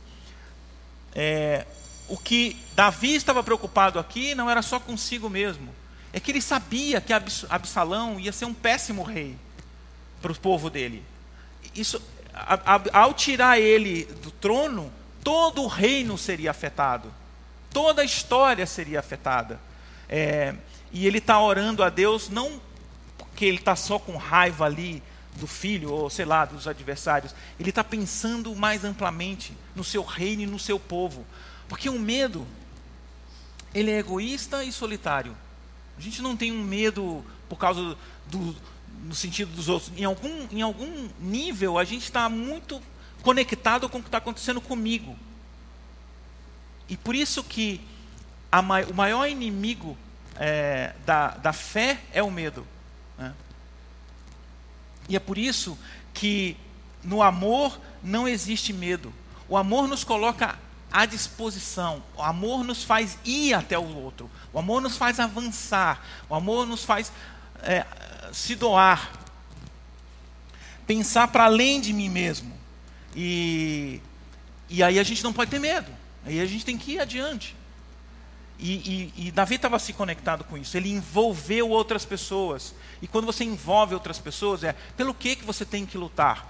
[1.14, 1.66] é,
[2.08, 5.74] o que Davi estava preocupado aqui não era só consigo mesmo,
[6.12, 9.36] é que ele sabia que Absalão ia ser um péssimo rei
[10.22, 11.04] para o povo dele.
[11.76, 12.02] Isso,
[12.92, 14.92] ao tirar ele do trono,
[15.24, 17.14] todo o reino seria afetado,
[17.72, 19.60] toda a história seria afetada.
[20.08, 20.56] É,
[20.92, 22.60] e ele está orando a Deus não
[23.18, 25.04] porque ele está só com raiva ali
[25.36, 27.36] do filho ou sei lá dos adversários.
[27.60, 31.26] Ele está pensando mais amplamente no seu reino e no seu povo,
[31.68, 32.46] porque o medo
[33.74, 35.36] ele é egoísta e solitário.
[36.00, 37.98] A gente não tem um medo por causa
[38.28, 38.56] do,
[39.04, 39.92] no sentido dos outros.
[39.98, 42.82] Em algum, em algum nível, a gente está muito
[43.22, 45.20] conectado com o que está acontecendo comigo.
[46.88, 47.82] E por isso que
[48.50, 49.98] a, o maior inimigo
[50.38, 52.66] é, da, da fé é o medo.
[53.18, 53.34] Né?
[55.10, 55.78] E é por isso
[56.14, 56.56] que
[57.04, 59.14] no amor não existe medo.
[59.50, 60.58] O amor nos coloca
[60.92, 62.04] à disposição.
[62.16, 64.30] O amor nos faz ir até o outro.
[64.52, 66.04] O amor nos faz avançar.
[66.30, 67.12] O amor nos faz
[67.62, 67.86] é,
[68.32, 69.12] se doar,
[70.86, 72.54] pensar para além de mim mesmo.
[73.16, 74.02] E,
[74.70, 75.92] e aí a gente não pode ter medo,
[76.26, 77.56] aí a gente tem que ir adiante.
[78.58, 82.76] E, e, e Davi estava se conectado com isso, ele envolveu outras pessoas.
[83.02, 86.48] E quando você envolve outras pessoas, é pelo que, que você tem que lutar,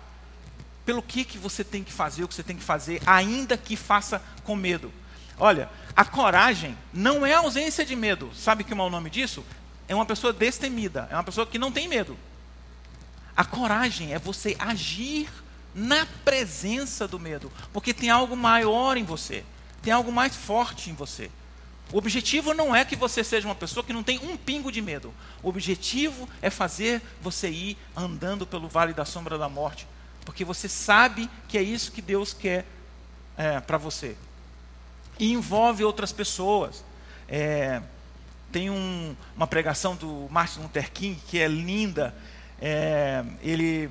[0.90, 3.76] pelo que, que você tem que fazer o que você tem que fazer, ainda que
[3.76, 4.92] faça com medo.
[5.38, 8.32] Olha, a coragem não é ausência de medo.
[8.34, 9.46] Sabe que é o nome disso?
[9.88, 12.18] é uma pessoa destemida, é uma pessoa que não tem medo.
[13.36, 15.30] A coragem é você agir
[15.76, 19.44] na presença do medo, porque tem algo maior em você,
[19.82, 21.30] tem algo mais forte em você.
[21.92, 24.80] O objetivo não é que você seja uma pessoa que não tem um pingo de
[24.80, 25.12] medo.
[25.42, 29.88] O objetivo é fazer você ir andando pelo vale da sombra da morte,
[30.30, 32.64] porque você sabe que é isso que Deus quer
[33.36, 34.16] é, para você.
[35.18, 36.86] E envolve outras pessoas.
[37.28, 37.82] É,
[38.52, 42.14] tem um, uma pregação do Martin Luther King que é linda.
[42.62, 43.90] É, ele,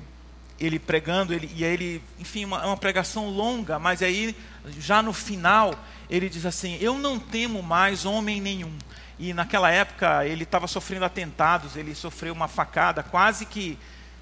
[0.57, 4.33] ele pregando, ele, e aí ele, enfim, uma, uma pregação longa, mas aí,
[4.77, 5.75] já no final,
[6.09, 8.71] ele diz assim: Eu não temo mais homem nenhum.
[9.19, 13.77] E naquela época ele estava sofrendo atentados, ele sofreu uma facada, quase que,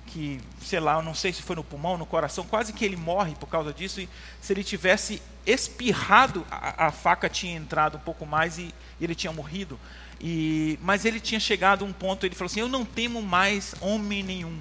[0.08, 2.96] que, sei lá, eu não sei se foi no pulmão, no coração, quase que ele
[2.96, 4.02] morre por causa disso.
[4.02, 4.10] E
[4.42, 9.14] se ele tivesse espirrado, a, a faca tinha entrado um pouco mais e, e ele
[9.14, 9.80] tinha morrido.
[10.20, 13.76] E, mas ele tinha chegado a um ponto, ele falou assim: Eu não temo mais
[13.82, 14.58] homem nenhum.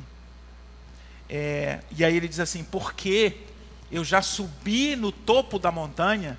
[1.28, 3.36] É, e aí ele diz assim: Porque
[3.90, 6.38] eu já subi no topo da montanha.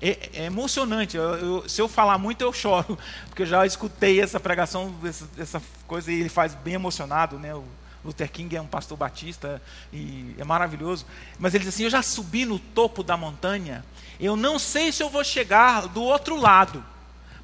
[0.00, 1.16] É, é emocionante.
[1.16, 2.98] Eu, eu, se eu falar muito, eu choro,
[3.28, 7.54] porque eu já escutei essa pregação, essa, essa coisa, e ele faz bem emocionado, né?
[7.54, 7.64] O
[8.04, 9.60] Luther King é um pastor batista
[9.92, 11.04] e é maravilhoso.
[11.38, 13.84] Mas ele diz assim: Eu já subi no topo da montanha.
[14.20, 16.84] Eu não sei se eu vou chegar do outro lado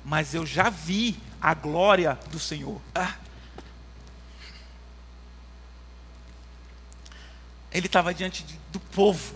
[0.04, 2.80] mas eu já vi a glória do Senhor.
[2.94, 3.16] Ah.
[7.72, 9.34] Ele estava diante de, do povo.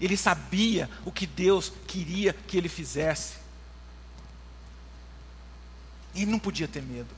[0.00, 3.34] Ele sabia o que Deus queria que ele fizesse.
[6.14, 7.14] Ele não podia ter medo.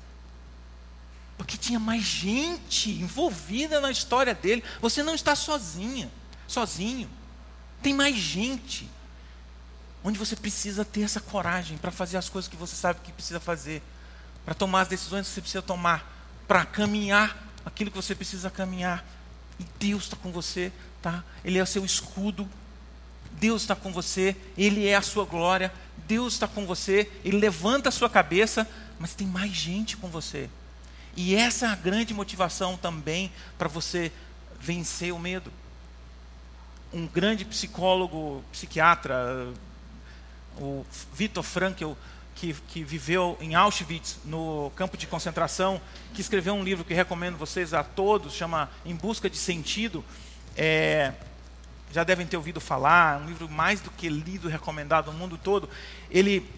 [1.37, 4.63] Porque tinha mais gente envolvida na história dele.
[4.81, 6.11] Você não está sozinha,
[6.47, 7.09] sozinho.
[7.83, 8.89] Tem mais gente.
[10.05, 13.41] Onde você precisa ter essa coragem para fazer as coisas que você sabe que precisa
[13.41, 13.83] fazer.
[14.45, 16.11] Para tomar as decisões que você precisa tomar.
[16.47, 19.05] Para caminhar aquilo que você precisa caminhar.
[19.59, 21.25] E Deus está com você, tá?
[21.45, 22.49] Ele é o seu escudo.
[23.33, 25.73] Deus está com você, Ele é a sua glória.
[26.07, 28.69] Deus está com você, Ele levanta a sua cabeça,
[28.99, 30.49] mas tem mais gente com você.
[31.17, 34.11] E essa é a grande motivação também para você
[34.61, 35.53] vencer o medo.
[36.93, 39.49] Um grande psicólogo, psiquiatra,
[40.59, 40.85] o
[41.15, 41.93] Viktor Frankl,
[42.35, 45.81] que, que, viveu em Auschwitz, no campo de concentração,
[46.15, 50.05] que escreveu um livro que recomendo vocês a todos, chama Em Busca de Sentido.
[50.57, 51.13] É,
[51.93, 55.69] já devem ter ouvido falar, um livro mais do que lido, recomendado no mundo todo.
[56.11, 56.49] Ele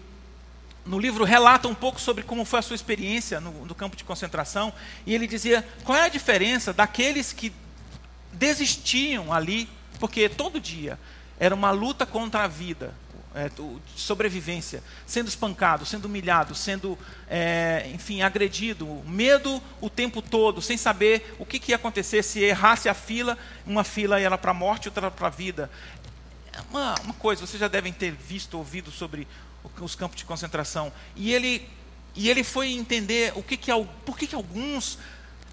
[0.85, 4.03] no livro relata um pouco sobre como foi a sua experiência no, no, campo de
[4.03, 4.71] concentração,
[5.05, 7.51] e ele dizia qual é a diferença daqueles que
[8.31, 9.67] desistiam ali,
[9.99, 10.99] porque todo dia
[11.39, 12.93] era uma luta contra a vida,
[13.33, 13.49] é,
[13.95, 21.35] sobrevivência, sendo espancado, sendo humilhado, sendo, é, enfim, agredido, medo o tempo todo, sem saber
[21.39, 24.87] o que, que ia acontecer se errasse a fila, uma fila ia para a morte,
[24.87, 25.69] outra para a vida.
[26.53, 29.27] É uma, uma coisa, vocês já devem ter visto, ouvido sobre
[29.79, 30.91] os campos de concentração.
[31.15, 31.67] E ele,
[32.15, 33.71] e ele foi entender o que que,
[34.05, 34.97] por que, que alguns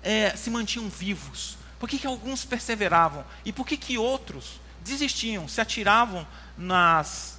[0.03, 5.49] é, se mantinham vivos, por que, que alguns perseveravam e por que, que outros desistiam,
[5.49, 7.39] se atiravam nas,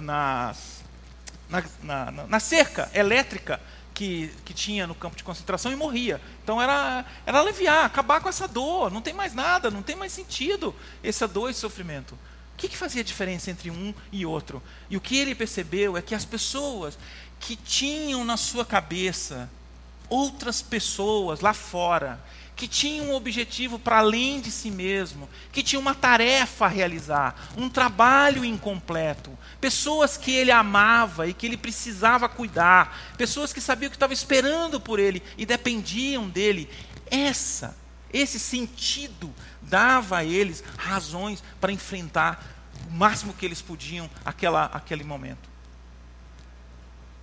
[0.00, 0.82] nas,
[1.48, 3.60] na, na, na cerca elétrica
[3.94, 6.20] que, que, tinha no campo de concentração e morria.
[6.42, 10.12] Então era, era aliviar, acabar com essa dor, não tem mais nada, não tem mais
[10.12, 12.18] sentido essa dor e sofrimento
[12.62, 14.62] que, que fazia diferença entre um e outro?
[14.88, 16.96] E o que ele percebeu é que as pessoas
[17.40, 19.50] que tinham na sua cabeça
[20.08, 22.22] outras pessoas lá fora,
[22.54, 27.50] que tinham um objetivo para além de si mesmo, que tinham uma tarefa a realizar,
[27.56, 33.90] um trabalho incompleto, pessoas que ele amava e que ele precisava cuidar, pessoas que sabiam
[33.90, 36.70] que estavam esperando por ele e dependiam dele.
[37.10, 37.76] Essa,
[38.12, 42.51] esse sentido dava a eles razões para enfrentar
[42.92, 45.50] máximo que eles podiam aquela, aquele momento.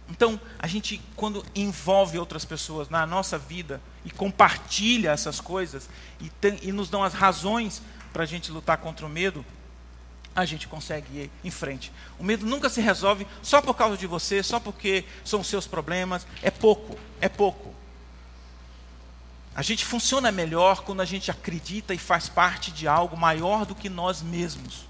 [0.10, 5.88] Então, a gente, quando envolve outras pessoas na nossa vida e compartilha essas coisas
[6.20, 9.46] e, tem, e nos dão as razões para a gente lutar contra o medo,
[10.36, 11.92] a gente consegue ir em frente.
[12.18, 15.68] O medo nunca se resolve só por causa de você, só porque são os seus
[15.68, 16.26] problemas.
[16.42, 17.74] É pouco, é pouco.
[19.54, 23.76] A gente funciona melhor quando a gente acredita e faz parte de algo maior do
[23.76, 24.89] que nós mesmos.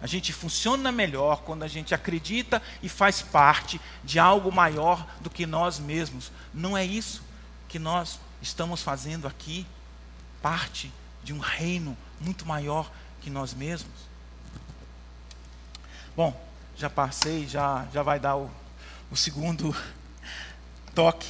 [0.00, 5.30] A gente funciona melhor quando a gente acredita e faz parte de algo maior do
[5.30, 6.30] que nós mesmos.
[6.52, 7.22] Não é isso
[7.68, 9.66] que nós estamos fazendo aqui?
[10.42, 10.92] Parte
[11.24, 12.90] de um reino muito maior
[13.20, 14.06] que nós mesmos?
[16.14, 16.38] Bom,
[16.76, 18.50] já passei, já, já vai dar o,
[19.10, 19.74] o segundo
[20.94, 21.28] toque.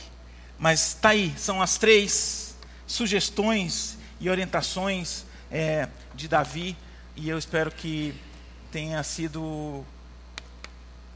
[0.58, 2.56] Mas está aí, são as três
[2.86, 6.76] sugestões e orientações é, de Davi,
[7.14, 8.14] e eu espero que
[8.76, 9.82] tenha sido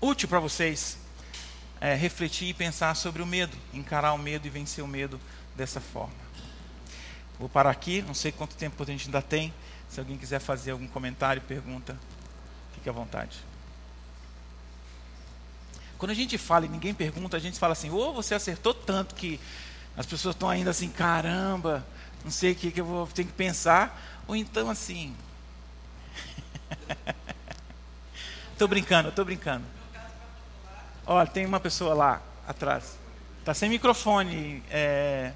[0.01, 0.97] útil para vocês
[1.79, 5.21] é, refletir e pensar sobre o medo, encarar o medo e vencer o medo
[5.55, 6.15] dessa forma.
[7.39, 9.53] Vou parar aqui, não sei quanto tempo a gente ainda tem.
[9.91, 12.01] Se alguém quiser fazer algum comentário, pergunta,
[12.73, 13.37] fique à vontade.
[15.99, 18.73] Quando a gente fala e ninguém pergunta, a gente fala assim: ou oh, você acertou
[18.73, 19.39] tanto que
[19.99, 21.87] as pessoas estão ainda assim, caramba,
[22.25, 24.23] não sei o que, que eu vou ter que pensar.
[24.27, 25.15] Ou então assim.
[28.61, 29.65] Estou brincando, estou brincando.
[31.07, 32.99] Olha, tem uma pessoa lá atrás.
[33.39, 34.63] Está sem microfone.
[34.69, 35.33] É...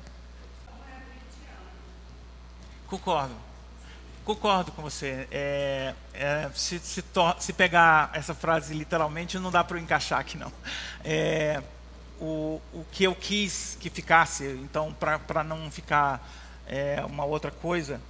[2.87, 3.35] Concordo.
[4.27, 5.27] Concordo com você.
[5.31, 7.03] É, é, se, se,
[7.39, 10.53] se, pegar essa frase literalmente, não dá para encaixar aqui, não.
[11.03, 11.63] É,
[12.21, 16.31] o, o que eu quis que ficasse, então, para não ficar
[16.67, 18.03] é, uma outra coisa,